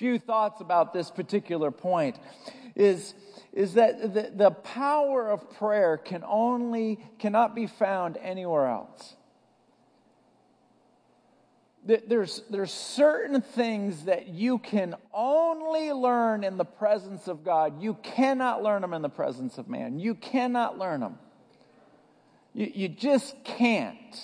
Few 0.00 0.18
thoughts 0.18 0.62
about 0.62 0.94
this 0.94 1.10
particular 1.10 1.70
point 1.70 2.18
is, 2.74 3.12
is 3.52 3.74
that 3.74 4.14
the, 4.14 4.32
the 4.34 4.50
power 4.50 5.28
of 5.28 5.50
prayer 5.58 5.98
can 5.98 6.24
only, 6.26 6.98
cannot 7.18 7.54
be 7.54 7.66
found 7.66 8.16
anywhere 8.16 8.66
else. 8.66 9.14
There's, 11.84 12.42
there's 12.48 12.72
certain 12.72 13.42
things 13.42 14.06
that 14.06 14.28
you 14.28 14.56
can 14.56 14.94
only 15.12 15.92
learn 15.92 16.44
in 16.44 16.56
the 16.56 16.64
presence 16.64 17.28
of 17.28 17.44
God. 17.44 17.82
You 17.82 17.92
cannot 18.02 18.62
learn 18.62 18.80
them 18.80 18.94
in 18.94 19.02
the 19.02 19.10
presence 19.10 19.58
of 19.58 19.68
man. 19.68 19.98
You 19.98 20.14
cannot 20.14 20.78
learn 20.78 21.00
them. 21.00 21.18
You, 22.54 22.72
you 22.74 22.88
just 22.88 23.34
can't. 23.44 24.18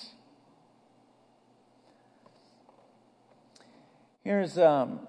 Here's 4.23 4.57
um, 4.57 5.01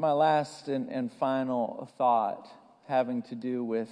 my 0.00 0.12
last 0.12 0.68
and, 0.68 0.88
and 0.88 1.12
final 1.12 1.88
thought 1.98 2.48
having 2.88 3.20
to 3.20 3.34
do 3.34 3.62
with 3.62 3.90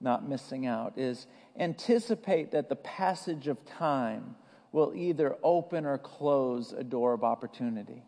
not 0.00 0.26
missing 0.26 0.66
out 0.66 0.94
is 0.96 1.26
anticipate 1.58 2.52
that 2.52 2.70
the 2.70 2.76
passage 2.76 3.46
of 3.46 3.62
time 3.66 4.34
will 4.72 4.92
either 4.94 5.36
open 5.42 5.84
or 5.84 5.98
close 5.98 6.72
a 6.72 6.82
door 6.82 7.12
of 7.12 7.22
opportunity. 7.22 8.02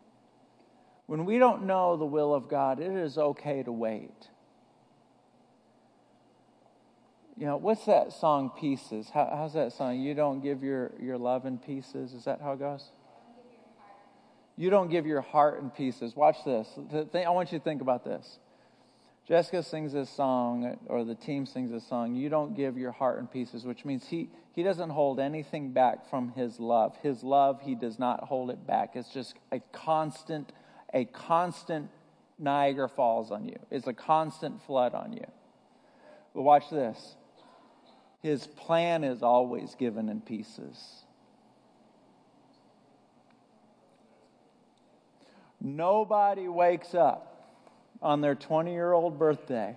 When 1.05 1.23
we 1.23 1.37
don't 1.37 1.63
know 1.63 1.95
the 1.95 2.05
will 2.05 2.33
of 2.33 2.49
God, 2.49 2.79
it 2.79 2.91
is 2.91 3.17
okay 3.17 3.61
to 3.63 3.71
wait. 3.71 4.27
You 7.37 7.45
know, 7.45 7.57
what's 7.57 7.85
that 7.85 8.11
song, 8.11 8.51
Pieces? 8.59 9.11
How, 9.11 9.31
how's 9.31 9.53
that 9.53 9.71
song? 9.71 9.99
You 9.99 10.15
don't 10.15 10.41
give 10.41 10.63
your, 10.63 10.91
your 10.99 11.19
love 11.19 11.45
in 11.45 11.59
pieces. 11.59 12.13
Is 12.13 12.25
that 12.25 12.41
how 12.41 12.53
it 12.53 12.59
goes? 12.59 12.89
You 14.57 14.71
don't 14.71 14.89
give 14.89 15.05
your 15.05 15.21
heart 15.21 15.61
in 15.61 15.69
pieces. 15.69 16.15
Watch 16.15 16.37
this. 16.43 16.67
I 17.13 17.29
want 17.29 17.51
you 17.51 17.59
to 17.59 17.63
think 17.63 17.81
about 17.81 18.03
this. 18.03 18.39
Jessica 19.27 19.61
sings 19.61 19.91
this 19.93 20.09
song, 20.09 20.79
or 20.87 21.03
the 21.03 21.13
team 21.13 21.45
sings 21.45 21.69
this 21.69 21.85
song, 21.85 22.15
You 22.15 22.29
Don't 22.29 22.55
Give 22.55 22.77
Your 22.77 22.93
Heart 22.93 23.19
in 23.19 23.27
Pieces, 23.27 23.65
which 23.65 23.83
means 23.83 24.07
he, 24.07 24.29
he 24.53 24.63
doesn't 24.63 24.89
hold 24.89 25.19
anything 25.19 25.73
back 25.73 26.09
from 26.09 26.31
his 26.31 26.61
love. 26.61 26.95
His 27.03 27.23
love, 27.23 27.59
he 27.61 27.75
does 27.75 27.99
not 27.99 28.23
hold 28.23 28.49
it 28.49 28.65
back. 28.65 28.95
It's 28.95 29.09
just 29.09 29.35
a 29.51 29.59
constant, 29.73 30.53
a 30.93 31.03
constant 31.05 31.89
Niagara 32.39 32.87
Falls 32.87 33.29
on 33.29 33.45
you. 33.45 33.59
It's 33.69 33.87
a 33.87 33.93
constant 33.93 34.61
flood 34.63 34.93
on 34.93 35.11
you. 35.11 35.27
But 36.33 36.43
watch 36.43 36.69
this. 36.69 37.17
His 38.23 38.47
plan 38.47 39.03
is 39.03 39.21
always 39.23 39.75
given 39.75 40.07
in 40.07 40.21
pieces. 40.21 41.03
Nobody 45.75 46.47
wakes 46.47 46.95
up 46.95 47.51
on 48.01 48.21
their 48.21 48.35
20 48.35 48.71
year 48.71 48.93
old 48.93 49.19
birthday 49.19 49.75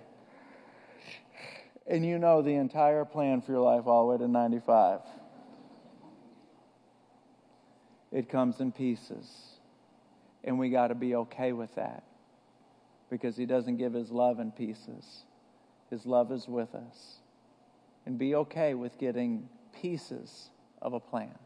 and 1.85 2.05
you 2.05 2.17
know 2.17 2.41
the 2.41 2.53
entire 2.53 3.03
plan 3.03 3.41
for 3.41 3.51
your 3.51 3.61
life 3.61 3.87
all 3.87 4.07
the 4.07 4.13
way 4.13 4.17
to 4.19 4.27
95. 4.31 5.01
It 8.13 8.29
comes 8.29 8.61
in 8.61 8.71
pieces. 8.71 9.27
And 10.45 10.57
we 10.57 10.69
got 10.69 10.87
to 10.87 10.95
be 10.95 11.15
okay 11.15 11.51
with 11.51 11.75
that 11.75 12.03
because 13.09 13.35
He 13.35 13.45
doesn't 13.45 13.75
give 13.75 13.93
His 13.93 14.09
love 14.11 14.39
in 14.39 14.51
pieces. 14.51 15.23
His 15.89 16.05
love 16.05 16.31
is 16.31 16.47
with 16.47 16.73
us. 16.73 17.17
And 18.05 18.17
be 18.17 18.33
okay 18.35 18.73
with 18.73 18.97
getting 18.97 19.49
pieces 19.73 20.49
of 20.81 20.93
a 20.93 20.99
plan. 21.01 21.37